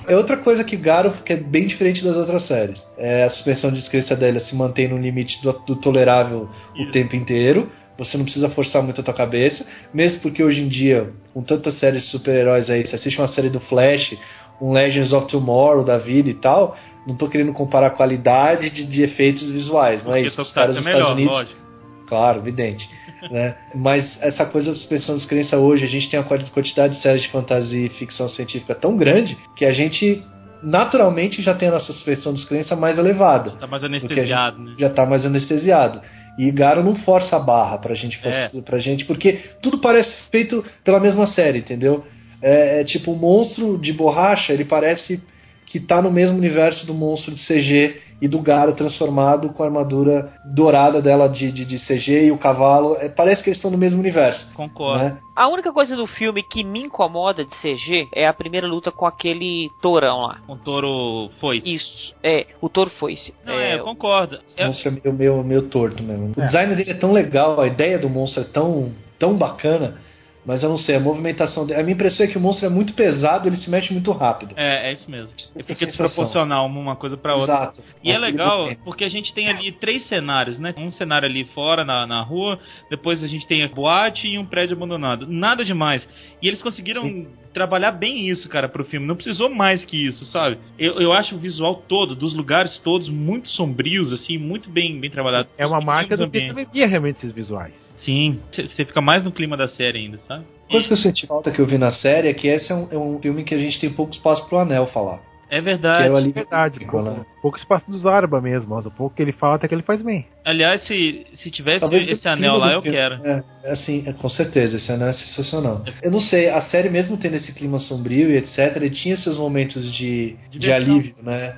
[0.10, 2.82] É outra coisa que Garo que é bem diferente das outras séries.
[2.98, 6.92] É a suspensão de descrença dela se mantém no limite do, do tolerável o Isso.
[6.92, 7.70] tempo inteiro.
[7.96, 9.64] Você não precisa forçar muito a tua cabeça,
[9.94, 13.50] mesmo porque hoje em dia, com tantas séries de super-heróis aí, você assiste uma série
[13.50, 14.18] do Flash,
[14.60, 16.76] um Legends of Tomorrow da vida e tal,
[17.06, 20.42] não tô querendo comparar a qualidade de, de efeitos visuais, não é isso?
[20.42, 21.60] Os caras é melhor, Estados Unidos, lógico.
[22.08, 22.90] Claro, evidente.
[23.30, 23.56] Né?
[23.76, 27.02] Mas essa coisa da suspensão de descrença hoje, a gente tem uma quanti- quantidade de
[27.02, 30.24] séries de fantasia e ficção científica tão grande que a gente
[30.64, 33.52] naturalmente já tem a nossa suspensão de descrença mais elevada.
[33.52, 34.74] Tá mais anestesiado, né?
[34.78, 36.02] Já tá mais anestesiado.
[36.38, 38.50] E Garo não força a barra pra gente, É.
[38.64, 42.06] pra gente, porque tudo parece feito pela mesma série, entendeu?
[42.42, 45.22] É, é tipo, o monstro de borracha, ele parece
[45.66, 49.66] que tá no mesmo universo do monstro de CG e do Garo transformado com a
[49.68, 52.98] armadura dourada dela de, de, de CG e o cavalo.
[53.00, 54.48] É, parece que eles estão no mesmo universo.
[54.54, 55.04] Concordo.
[55.04, 55.18] Né?
[55.36, 59.06] A única coisa do filme que me incomoda de CG é a primeira luta com
[59.06, 60.40] aquele tourão lá.
[60.46, 61.62] Com touro foi.
[61.64, 63.34] Isso, é, o touro foi-se.
[63.46, 64.40] Não, é, eu concordo.
[64.60, 66.34] O monstro é meio, meio, meio torto mesmo.
[66.36, 66.46] O É.
[66.48, 69.98] design dele é tão legal, a ideia do monstro é tão, tão bacana,
[70.46, 71.80] mas eu não sei, a movimentação dele.
[71.80, 74.54] A minha impressão é que o monstro é muito pesado ele se mexe muito rápido.
[74.56, 75.36] É, é isso mesmo.
[75.56, 77.56] E fica Essa desproporcional uma coisa pra outra.
[77.56, 77.84] Exato.
[78.04, 80.74] E é legal porque a gente tem ali três cenários, né?
[80.78, 82.60] Um cenário ali fora na, na rua,
[82.90, 85.28] depois a gente tem a boate e um prédio abandonado.
[85.28, 86.08] Nada demais.
[86.42, 89.06] E eles conseguiram trabalhar bem isso, cara, pro filme.
[89.06, 90.58] Não precisou mais que isso, sabe?
[90.78, 95.10] Eu, eu acho o visual todo, dos lugares todos, muito sombrios, assim, muito bem, bem
[95.10, 95.50] trabalhado.
[95.58, 97.74] É uma marca do que via realmente esses visuais.
[97.98, 100.46] Sim, você fica mais no clima da série ainda, sabe?
[100.70, 102.88] coisa que eu senti falta que eu vi na série é que esse é um,
[102.92, 105.20] é um filme que a gente tem pouco espaço pro Anel falar.
[105.50, 106.08] É Que verdade.
[106.08, 107.12] é o alívio Verdade, físico, né?
[107.12, 109.82] pouco, pouco espaço do Zarba mesmo, mas o pouco que ele fala até que ele
[109.82, 110.26] faz bem.
[110.46, 113.16] Aliás, se, se tivesse Talvez esse anel lá, eu quero.
[113.26, 115.84] É, é assim, é, com certeza, esse anel é sensacional.
[116.04, 119.38] Eu não sei, a série mesmo tendo esse clima sombrio e etc, ele tinha seus
[119.38, 120.94] momentos de, de Diversão.
[120.94, 121.56] alívio, né?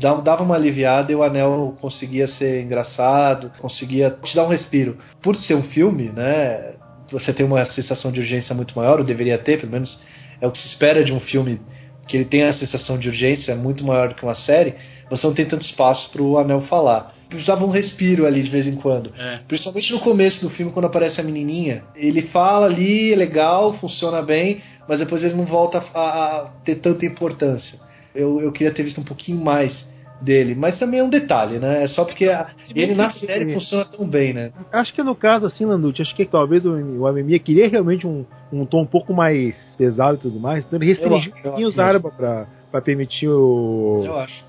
[0.00, 4.96] Dava dava uma aliviada e o anel conseguia ser engraçado, conseguia te dar um respiro.
[5.22, 6.72] Por ser um filme, né?
[7.12, 10.02] Você tem uma sensação de urgência muito maior, ou deveria ter, pelo menos
[10.40, 11.60] é o que se espera de um filme
[12.06, 14.74] que ele tenha a sensação de urgência muito maior do que uma série.
[15.10, 17.14] Você não tem tanto espaço para o anel falar.
[17.28, 19.12] Precisava um respiro ali de vez em quando.
[19.18, 19.40] É.
[19.48, 21.82] Principalmente no começo do filme, quando aparece a menininha.
[21.96, 26.76] Ele fala ali, é legal, funciona bem, mas depois ele não volta a, a ter
[26.76, 27.78] tanta importância.
[28.14, 29.93] Eu, eu queria ter visto um pouquinho mais
[30.24, 31.84] dele, mas também é um detalhe, né?
[31.84, 34.50] É só porque a- ele na série funciona tão bem, né?
[34.72, 38.24] Acho que no caso, assim, Landucci, acho que talvez o, o Amemia queria realmente um,
[38.52, 42.10] um tom um pouco mais pesado e tudo mais, então ele restringiu um os Zarba
[42.10, 44.02] pra, pra permitir o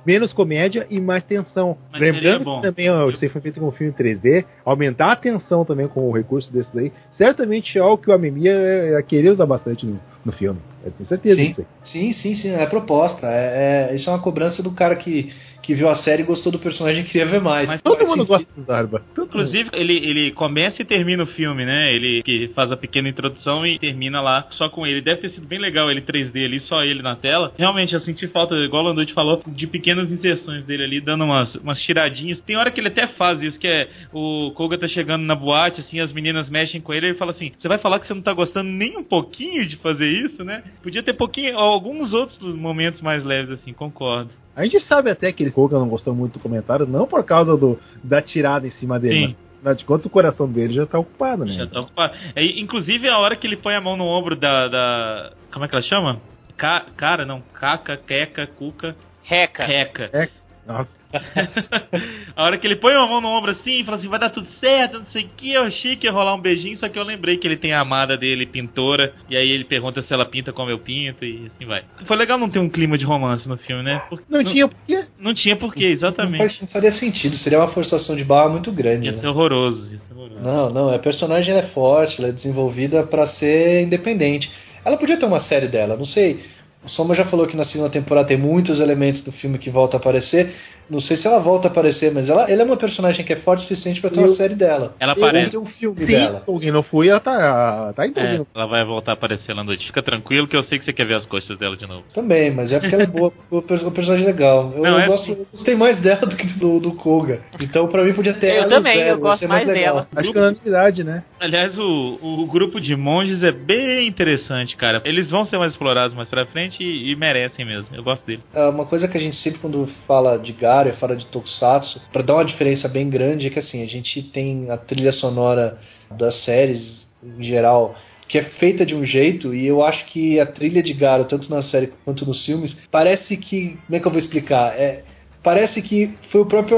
[0.06, 1.78] menos comédia e mais tensão.
[1.92, 5.64] Mas Lembrando que também ó, isso foi feito com um filme 3D, aumentar a tensão
[5.66, 9.32] também com o recurso desses aí, certamente é algo que o Amemia é, é, queria
[9.32, 10.60] usar bastante no, no filme.
[10.84, 11.48] Eu tenho certeza Sim.
[11.50, 11.66] disso.
[11.84, 13.28] Sim, sim, sim, é proposta.
[13.28, 15.32] É, é- isso é uma cobrança do cara que,
[15.64, 17.68] que viu a série e gostou do personagem e queria ver mais.
[17.68, 18.28] Mas Todo mundo sentido.
[18.28, 19.00] gosta do Zarba.
[19.16, 19.28] Todo mundo.
[19.30, 21.94] Inclusive, ele, ele começa e termina o filme, né?
[21.94, 25.02] Ele que faz a pequena introdução e termina lá só com ele.
[25.02, 27.52] Deve ter sido bem legal ele 3D ali, só ele na tela.
[27.58, 31.56] Realmente, eu senti falta, igual o Landucci falou, de pequenas inserções dele ali, dando umas,
[31.56, 32.40] umas tiradinhas.
[32.42, 35.82] Tem hora que ele até faz isso, que é o Koga tá chegando na boate,
[35.82, 38.14] assim, as meninas mexem com ele e ele fala assim: Você vai falar que você
[38.14, 40.64] não tá gostando nem um pouquinho de fazer isso, né?
[40.82, 44.32] Podia ter pouquinho, alguns outros momentos mais leves, assim, concordo.
[44.56, 47.58] A gente sabe até que ele Koga não gostou muito do comentário, não por causa
[47.58, 49.36] do, da tirada em cima dele, Sim.
[49.36, 51.54] mas afinal de contas o coração dele já tá ocupado, né?
[51.54, 52.14] Já tá ocupado.
[52.36, 54.68] É, inclusive, a hora que ele põe a mão no ombro da.
[54.68, 56.22] da como é que ela chama?
[56.56, 57.42] Ca, cara, não.
[57.54, 59.66] Caca, queca, cuca, Reca.
[59.66, 60.30] reca.
[60.66, 61.05] Nossa.
[62.36, 64.30] a hora que ele põe a mão no ombro assim e fala assim, vai dar
[64.30, 66.98] tudo certo, não sei o que, eu achei que ia rolar um beijinho, só que
[66.98, 70.26] eu lembrei que ele tem a amada dele, pintora, e aí ele pergunta se ela
[70.26, 71.84] pinta como eu pinto, e assim vai.
[72.06, 74.02] Foi legal não ter um clima de romance no filme, né?
[74.10, 75.06] Porque- Não tinha porquê.
[75.20, 76.38] Não tinha porquê, Não, exatamente.
[76.38, 79.06] faz, não faria sentido, seria uma forçação de barra muito grande.
[79.06, 79.20] Ia né?
[79.20, 80.42] ser horroroso, ia ser horroroso.
[80.42, 84.50] Não, não, a personagem é forte, ela é desenvolvida pra ser independente.
[84.84, 86.44] Ela podia ter uma série dela, não sei.
[86.84, 89.98] O Soma já falou que na segunda temporada tem muitos elementos do filme que voltam
[89.98, 90.54] a aparecer.
[90.90, 93.38] Não sei se ela volta a aparecer, mas ela, ela é uma personagem que é
[93.38, 94.94] forte o suficiente pra ter Eu- uma série dela.
[95.00, 95.52] Ela aparece.
[95.52, 96.44] ter um filme Se dela.
[96.48, 99.64] alguém não foi, ela tá, tá em É, ela vai voltar a aparecer lá na
[99.66, 99.86] noite.
[99.86, 102.04] Fica tranquilo que eu sei que você quer ver as costas dela de novo.
[102.14, 104.74] Também, mas é porque ela é boa, o per- o personagem é legal.
[104.76, 107.40] Eu, Não, eu é gosto, eu gostei mais dela do que do, do Koga.
[107.60, 109.84] Então pra mim podia ter Eu ela também, Zero, eu gosto mais legal.
[109.96, 110.08] dela.
[110.16, 111.24] Acho que é unanimidade, né?
[111.40, 115.02] Aliás, o, o grupo de monges é bem interessante, cara.
[115.06, 117.96] Eles vão ser mais explorados mais pra frente e, e merecem mesmo.
[117.96, 118.42] Eu gosto dele.
[118.54, 122.02] É, Uma coisa que a gente sempre quando fala de Garo e fala de Tokusatsu,
[122.12, 125.80] pra dar uma diferença bem grande é que assim, a gente tem a trilha sonora
[126.12, 127.96] das séries em geral
[128.28, 131.50] que é feita de um jeito e eu acho que a trilha de Garo, tanto
[131.50, 134.74] na série quanto nos filmes, parece que, como é que eu vou explicar?
[134.80, 135.04] É,
[135.44, 136.78] parece que foi o próprio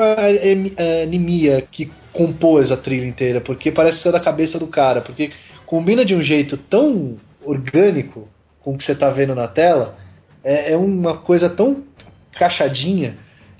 [1.03, 5.31] Animia que compôs a trilha inteira, porque parece ser da cabeça do cara, porque
[5.65, 8.27] combina de um jeito tão orgânico
[8.59, 9.95] com o que você tá vendo na tela,
[10.43, 11.83] é, é uma coisa tão
[12.33, 13.15] cachadinha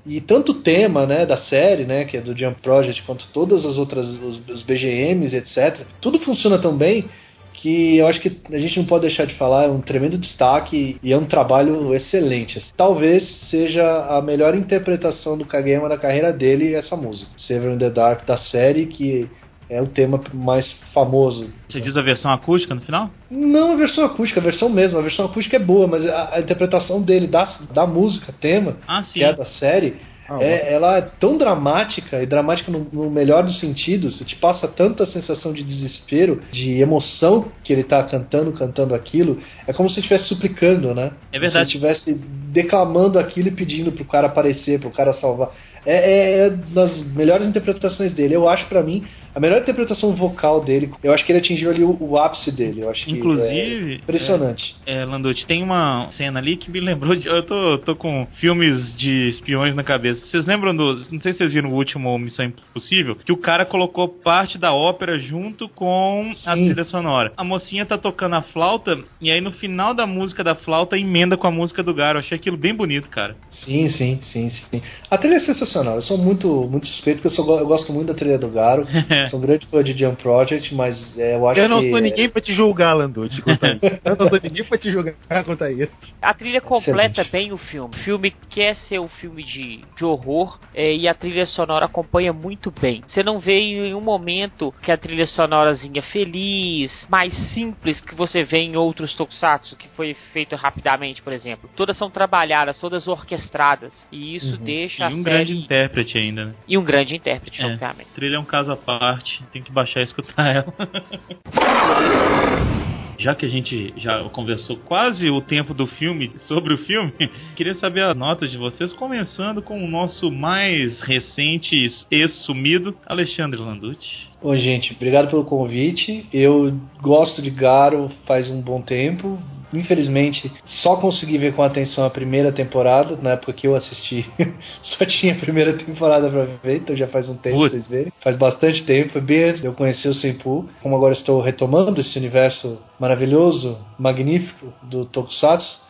[0.08, 3.78] e tanto tema né, da série, né, que é do Jump Project, quanto todas as
[3.78, 5.86] outras, os, os BGMs, etc.
[6.02, 7.06] Tudo funciona tão bem
[7.54, 10.98] que eu acho que a gente não pode deixar de falar, é um tremendo destaque
[11.02, 12.64] e é um trabalho excelente.
[12.78, 17.90] Talvez seja a melhor interpretação do Kageyama da carreira dele essa música, Sever in the
[17.90, 19.28] Dark da série, que
[19.70, 21.50] é o tema mais famoso.
[21.70, 23.10] Você diz a versão acústica no final?
[23.30, 24.98] Não a versão acústica, a versão mesmo.
[24.98, 27.44] A versão acústica é boa, mas a, a interpretação dele da,
[27.74, 29.96] da música, tema, Ah, que é da série,
[30.30, 34.68] Ah, é, ela é tão dramática, e dramática no, no melhor dos sentidos, te passa
[34.68, 39.40] tanta sensação de desespero, de emoção que ele tá cantando, cantando aquilo.
[39.66, 41.12] É como se estivesse suplicando, né?
[41.32, 41.72] É verdade.
[41.72, 45.50] Se estivesse declamando aquilo e pedindo pro cara aparecer, pro cara salvar.
[45.86, 48.34] É, é, é das melhores interpretações dele.
[48.36, 49.06] Eu acho, pra mim,
[49.38, 50.90] a melhor interpretação vocal dele.
[51.04, 52.82] Eu acho que ele atingiu ali o, o ápice dele.
[52.82, 54.76] Eu acho que Inclusive, é impressionante.
[54.84, 57.28] É, Landucci, tem uma cena ali que me lembrou de.
[57.28, 60.26] Eu tô, tô com filmes de espiões na cabeça.
[60.26, 60.96] Vocês lembram do.
[61.12, 64.74] Não sei se vocês viram o último Missão Impossível, que o cara colocou parte da
[64.74, 66.66] ópera junto com a Sim.
[66.66, 67.32] trilha sonora.
[67.38, 71.38] A mocinha tá tocando a flauta, e aí no final da música da flauta emenda
[71.38, 72.18] com a música do Garo.
[72.18, 73.36] Eu achei aquilo bem bonito, cara.
[73.52, 74.82] Sim, sim, sim, sim.
[75.12, 75.98] A trilha é sensacional.
[75.98, 78.88] Eu sou muito, muito suspeito porque eu, sou, eu gosto muito da trilha do Garo.
[79.28, 79.30] É.
[79.30, 81.90] Sou um grande fã de Jump Project, mas é, eu acho Eu não que.
[81.92, 84.00] sou ninguém pra te julgar, Landucci, quanto a isso.
[84.06, 85.92] Eu não sou ninguém pra te julgar a isso.
[86.22, 87.32] A trilha completa Excelente.
[87.32, 87.94] bem o filme.
[87.96, 92.34] O filme quer ser um filme de, de horror é, e a trilha sonora acompanha
[92.34, 93.04] muito bem.
[93.08, 98.44] Você não vê em um momento que a trilha sonorazinha feliz, mais simples que você
[98.44, 101.70] vê em outros tokusatsu, que foi feito rapidamente, por exemplo.
[101.76, 103.94] Todas são trabalhadas, todas orquestradas.
[104.12, 104.64] E isso Uhum.
[104.64, 105.24] deixa E a um série...
[105.24, 106.54] grande intérprete ainda, né?
[106.68, 107.66] E um grande intérprete, É.
[107.66, 108.08] obviamente.
[108.16, 109.17] Trilha é um caso à parte,
[109.52, 110.74] tem que baixar e escutar ela.
[113.20, 117.12] Já que a gente já conversou quase o tempo do filme sobre o filme,
[117.56, 121.76] queria saber a nota de vocês, começando com o nosso mais recente
[122.12, 124.28] ex-sumido, Alexandre Landucci.
[124.48, 126.26] Oi, gente, obrigado pelo convite.
[126.32, 129.38] Eu gosto de Garo faz um bom tempo.
[129.74, 130.50] Infelizmente,
[130.82, 134.26] só consegui ver com atenção a primeira temporada, na época que eu assisti.
[134.82, 138.14] só tinha a primeira temporada pra ver, então já faz um tempo pra vocês verem.
[138.22, 140.66] Faz bastante tempo, foi bem eu conhecer o Senpu.
[140.82, 145.87] Como agora estou retomando esse universo maravilhoso, magnífico do Tokusatsu,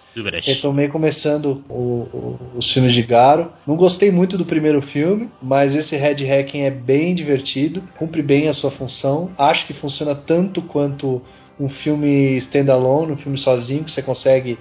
[0.48, 3.52] Retomei começando o- o- os filmes de Garo.
[3.66, 8.48] Não gostei muito do primeiro filme, mas esse Red Hacking é bem divertido, cumpre bem
[8.48, 9.30] a sua função.
[9.38, 11.22] Acho que funciona tanto quanto
[11.60, 14.58] um filme standalone, um filme sozinho, que você consegue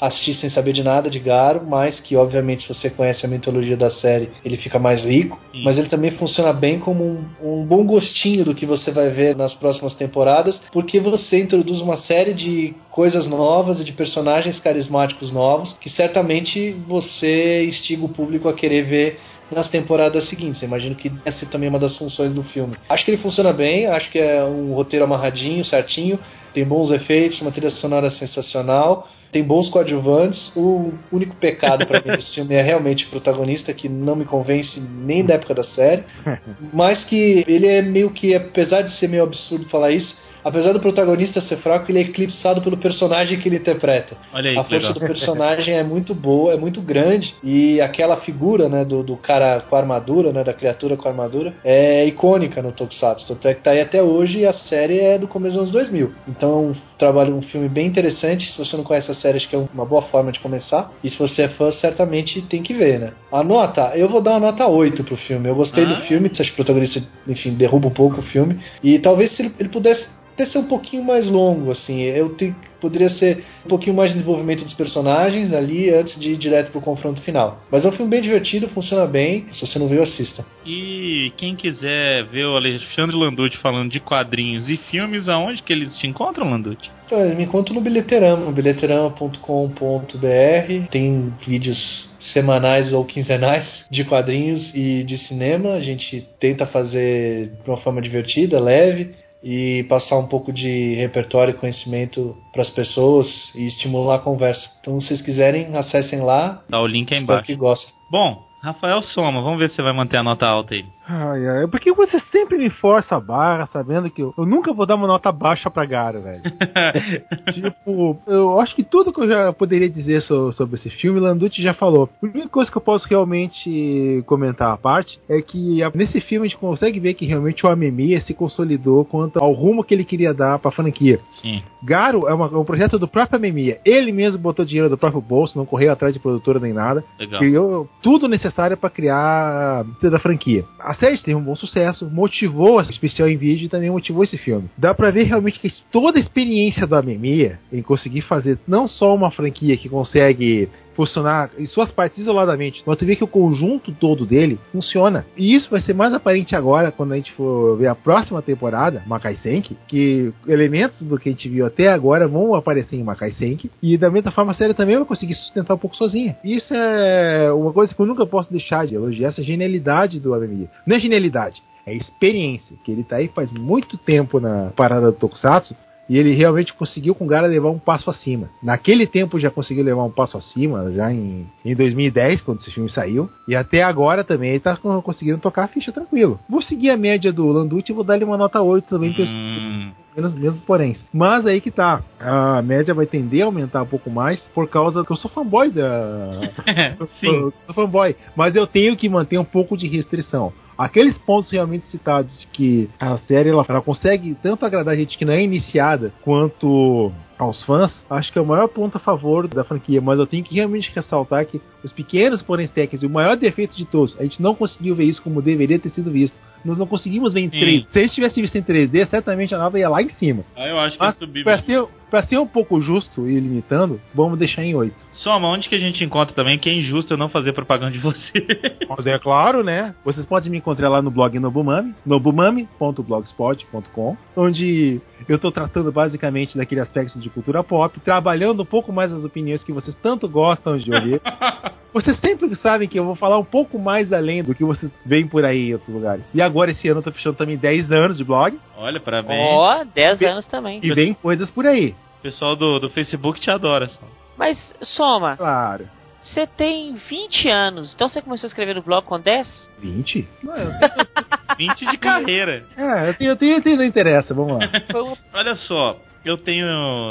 [0.00, 3.76] assistir sem saber de nada de Garo, mas que obviamente se você conhece a mitologia
[3.76, 5.38] da série, ele fica mais rico.
[5.52, 5.62] Sim.
[5.64, 9.36] Mas ele também funciona bem como um, um bom gostinho do que você vai ver
[9.36, 15.30] nas próximas temporadas, porque você introduz uma série de coisas novas e de personagens carismáticos
[15.30, 19.18] novos que certamente você instiga o público a querer ver
[19.50, 20.62] nas temporadas seguintes.
[20.62, 22.76] Eu imagino que essa também é uma das funções do filme.
[22.88, 26.18] Acho que ele funciona bem, acho que é um roteiro amarradinho, certinho,
[26.54, 29.08] tem bons efeitos, uma trilha sonora sensacional.
[29.32, 30.52] Tem bons coadjuvantes.
[30.56, 34.80] O único pecado pra mim desse filme é realmente o protagonista, que não me convence
[34.80, 36.04] nem da época da série.
[36.72, 40.80] Mas que ele é meio que, apesar de ser meio absurdo falar isso, apesar do
[40.80, 44.16] protagonista ser fraco, ele é eclipsado pelo personagem que ele interpreta.
[44.32, 44.92] Olha aí, A força legal.
[44.94, 49.60] do personagem é muito boa, é muito grande e aquela figura, né, do, do cara
[49.68, 53.26] com a armadura, né, da criatura com a armadura, é icônica no Tokusatsu.
[53.28, 55.72] Tanto é que tá aí até hoje e a série é do começo dos anos
[55.72, 56.12] 2000.
[56.28, 58.50] Então, é um trabalho, um filme bem interessante.
[58.52, 60.90] Se você não conhece a série, acho que é uma boa forma de começar.
[61.02, 63.12] E se você é fã, certamente tem que ver, né?
[63.32, 65.48] A nota, eu vou dar uma nota 8 pro filme.
[65.48, 66.00] Eu gostei do Ah.
[66.02, 68.58] filme, acho que o protagonista, enfim, derruba um pouco o filme.
[68.82, 70.06] E talvez se ele, ele pudesse
[70.40, 72.00] até ser um pouquinho mais longo, assim.
[72.00, 76.36] Eu te, poderia ser um pouquinho mais de desenvolvimento dos personagens ali antes de ir
[76.36, 77.62] direto pro confronto final.
[77.70, 79.46] Mas é um filme bem divertido, funciona bem.
[79.52, 80.44] Se você não viu, assista.
[80.64, 85.94] E quem quiser ver o Alexandre Landucci falando de quadrinhos e filmes, aonde que eles
[85.96, 86.90] te encontram, Landucci?
[87.06, 90.88] Então, eu me encontro no Bilheterama, bilheterama.com.br.
[90.90, 95.72] Tem vídeos semanais ou quinzenais de quadrinhos e de cinema.
[95.72, 101.52] A gente tenta fazer de uma forma divertida, leve e passar um pouco de repertório
[101.52, 104.68] e conhecimento para as pessoas e estimular a conversa.
[104.80, 106.62] Então, se vocês quiserem, acessem lá.
[106.68, 107.46] Dá o link aí embaixo.
[107.46, 107.92] que gostem.
[108.10, 110.84] Bom, Rafael Soma, vamos ver se você vai manter a nota alta aí.
[111.12, 114.86] Ai, ai, porque você sempre me força a barra, sabendo que eu, eu nunca vou
[114.86, 116.40] dar uma nota baixa pra Garo, velho.
[117.52, 121.62] tipo, eu acho que tudo que eu já poderia dizer so- sobre esse filme, Landucci
[121.62, 122.08] já falou.
[122.22, 126.46] A única coisa que eu posso realmente comentar à parte é que a- nesse filme
[126.46, 130.04] a gente consegue ver que realmente o Amemiya se consolidou quanto ao rumo que ele
[130.04, 131.18] queria dar pra franquia.
[131.42, 131.60] Sim.
[131.82, 133.80] Garo é, uma- é um projeto do próprio Amemiya.
[133.84, 137.40] Ele mesmo botou dinheiro do próprio bolso, não correu atrás de produtora nem nada Legal.
[137.40, 140.64] criou tudo necessário para criar a da franquia.
[140.78, 144.36] A série teve um bom sucesso, motivou esse especial em vídeo e também motivou esse
[144.36, 144.68] filme.
[144.76, 149.14] Dá pra ver realmente que toda a experiência do Amemiya em conseguir fazer não só
[149.14, 153.92] uma franquia que consegue funcionar em suas partes isoladamente, mas tu vê que o conjunto
[153.92, 155.26] todo dele funciona.
[155.36, 159.02] E isso vai ser mais aparente agora quando a gente for ver a próxima temporada,
[159.06, 163.32] Makai Senki, que elementos do que a gente viu até agora vão aparecer em Makai
[163.32, 166.36] Senki, e da mesma forma a série também vai conseguir sustentar um pouco sozinha.
[166.44, 170.70] Isso é uma coisa que eu nunca posso deixar de elogiar, essa genialidade do Amemiya.
[170.86, 175.16] Não é genialidade, é experiência, que ele tá aí faz muito tempo na parada do
[175.16, 175.74] Tokusatsu,
[176.10, 178.48] e ele realmente conseguiu com o Gara levar um passo acima.
[178.60, 182.90] Naquele tempo já conseguiu levar um passo acima, já em, em 2010, quando esse filme
[182.90, 183.30] saiu.
[183.46, 186.40] E até agora também ele tá con- conseguindo tocar a ficha tranquilo.
[186.48, 189.30] Vou seguir a média do Landucci e vou dar ele uma nota 8 também, pelos
[189.32, 190.96] Hum, menos, menos porém.
[191.12, 192.02] Mas aí que tá.
[192.18, 195.70] A média vai tender a aumentar um pouco mais por causa que eu sou fanboy
[195.70, 196.40] da.
[197.20, 197.26] Sim.
[197.28, 198.16] Eu sou fanboy.
[198.34, 200.52] Mas eu tenho que manter um pouco de restrição.
[200.84, 205.18] Aqueles pontos realmente citados de que a série ela, ela consegue tanto agradar a gente
[205.18, 209.48] que não é iniciada quanto aos fãs, acho que é o maior ponto a favor
[209.48, 213.10] da franquia, mas eu tenho que realmente ressaltar que os pequenos porém técnicos e o
[213.10, 216.34] maior defeito de todos, a gente não conseguiu ver isso como deveria ter sido visto.
[216.62, 217.58] Nós não conseguimos ver em Sim.
[217.58, 217.86] 3D.
[217.90, 220.44] Se a gente tivesse visto em 3D, certamente a nova ia lá em cima.
[220.54, 221.42] Ah, eu acho que Mas, é subir.
[221.42, 224.94] pra ser, pra ser um pouco justo e limitando, vamos deixar em 8.
[225.12, 227.98] Soma, onde que a gente encontra também que é injusto eu não fazer propaganda de
[227.98, 228.46] você?
[228.88, 229.94] Mas é claro, né?
[230.04, 236.80] Vocês podem me encontrar lá no blog Nobumami, nobumami.blogspot.com, onde eu tô tratando basicamente daquele
[236.80, 240.92] aspecto de cultura pop, trabalhando um pouco mais as opiniões que vocês tanto gostam de
[240.92, 241.20] ouvir.
[241.92, 245.28] vocês sempre sabem que eu vou falar um pouco mais além do que vocês veem
[245.28, 246.24] por aí em outros lugares.
[246.34, 249.52] E agora, esse ano, eu tô fechando também 10 anos de blog, Olha, parabéns.
[249.52, 250.80] Ó, 10 anos também.
[250.82, 251.94] e vem coisas por aí.
[252.20, 253.88] O pessoal do, do Facebook te adora.
[253.88, 254.02] Só.
[254.36, 255.88] Mas, Soma, Claro.
[256.22, 259.70] você tem 20 anos, então você começou a escrever no blog com 10?
[259.80, 260.28] 20?
[260.42, 260.70] Não, eu
[261.56, 262.64] 20 de carreira.
[262.76, 264.70] É, eu tenho, eu tenho, eu tenho, não interessa, vamos lá.
[265.34, 266.66] Olha só, eu tenho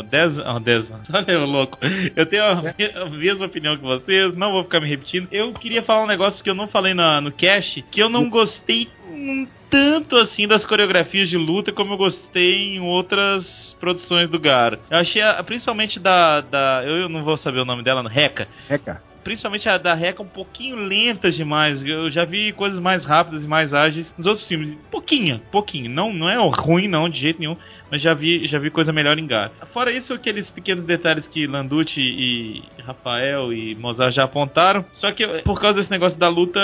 [0.10, 1.08] 10 ah, 10 anos.
[1.14, 1.78] Olha eu louco.
[2.16, 5.28] Eu tenho a, me- a mesma opinião que vocês, não vou ficar me repetindo.
[5.32, 8.30] Eu queria falar um negócio que eu não falei na, no cast, que eu não
[8.30, 14.40] gostei um tanto assim das coreografias de luta como eu gostei em outras produções do
[14.40, 14.80] Garo.
[14.90, 18.48] Eu achei, a- principalmente da, da eu não vou saber o nome dela, no Reca.
[18.86, 19.10] Cara.
[19.22, 21.86] Principalmente a da Reca um pouquinho lentas demais.
[21.86, 24.74] Eu já vi coisas mais rápidas e mais ágeis nos outros filmes.
[24.90, 25.90] Pouquinho, pouquinho.
[25.90, 27.58] Não, não é ruim não, de jeito nenhum.
[27.92, 29.52] Mas já vi, já vi coisa melhor em Gar.
[29.74, 34.86] Fora isso, aqueles pequenos detalhes que Landucci e Rafael e Mozart já apontaram.
[34.94, 36.60] Só que por causa desse negócio da luta,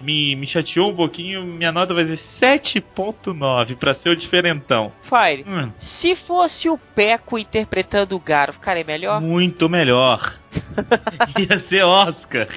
[0.00, 1.44] me, me chateou um pouquinho.
[1.44, 4.92] Minha nota vai ser 7.9 pra ser o diferentão.
[5.02, 5.70] Fire, Hum,
[6.00, 9.20] se fosse o Peco interpretando o Garo, ficaria melhor?
[9.20, 10.34] muito melhor.
[11.38, 12.48] Ia ser Oscar.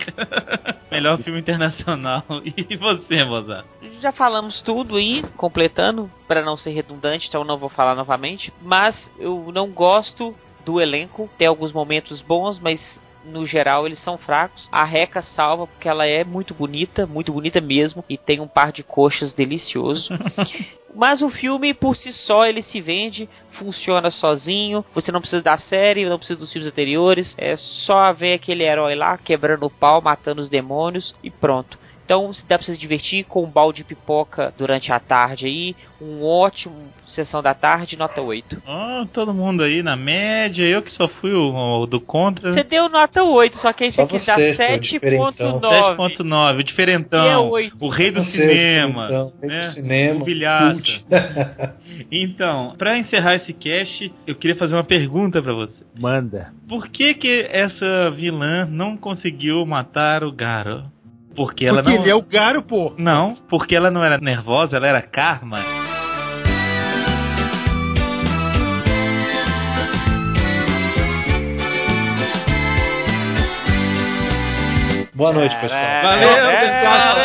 [0.92, 2.24] melhor filme internacional.
[2.58, 3.66] E você, Mozart?
[4.02, 8.52] Já falamos tudo aí, completando, para não ser redundante, então não vou falar novamente.
[8.62, 11.30] Mas eu não gosto do elenco.
[11.38, 12.80] Tem alguns momentos bons, mas
[13.26, 14.68] no geral eles são fracos.
[14.72, 18.72] A Reca salva porque ela é muito bonita, muito bonita mesmo, e tem um par
[18.72, 20.10] de coxas delicioso.
[20.96, 24.86] Mas o filme por si só ele se vende, funciona sozinho.
[24.94, 27.34] Você não precisa da série, não precisa dos filmes anteriores.
[27.36, 31.80] É só ver aquele herói lá quebrando o pau, matando os demônios e pronto.
[32.14, 35.76] Então se dá pra se divertir com um balde de pipoca durante a tarde aí,
[36.00, 36.76] um ótimo
[37.08, 38.62] sessão da tarde, nota 8.
[38.68, 42.54] Oh, todo mundo aí na média, eu que só fui o, o do contra.
[42.54, 45.60] Você deu nota 8, só que aí Só você quis dar você, diferentão.
[45.60, 46.18] 7.9.
[46.18, 47.78] 7.9, o E diferentão, é oito.
[47.84, 49.72] o rei do Você, cinema, então, rei do né?
[49.72, 50.26] cinema.
[52.12, 55.84] Então, pra encerrar esse cast, eu queria fazer uma pergunta pra você.
[55.98, 56.52] Manda.
[56.68, 60.84] Por que que essa vilã não conseguiu matar o Garo?
[61.36, 62.04] Porque ela Porque não...
[62.04, 62.94] ele é o Garo, pô.
[62.98, 65.58] Não, porque ela não era nervosa, ela era karma.
[75.14, 75.82] Boa noite, pessoal.
[76.04, 77.18] Valeu, pessoal.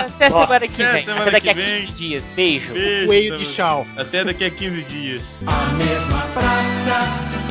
[0.00, 1.04] Até semana que até vem.
[1.04, 1.86] semana Até daqui a que vem.
[1.86, 2.22] 15 dias.
[2.34, 2.72] Beijo.
[2.72, 3.52] Beijo Coelho de você.
[3.54, 3.86] chau.
[3.96, 5.22] Até daqui a 15 dias.
[5.46, 7.49] A mesma praça,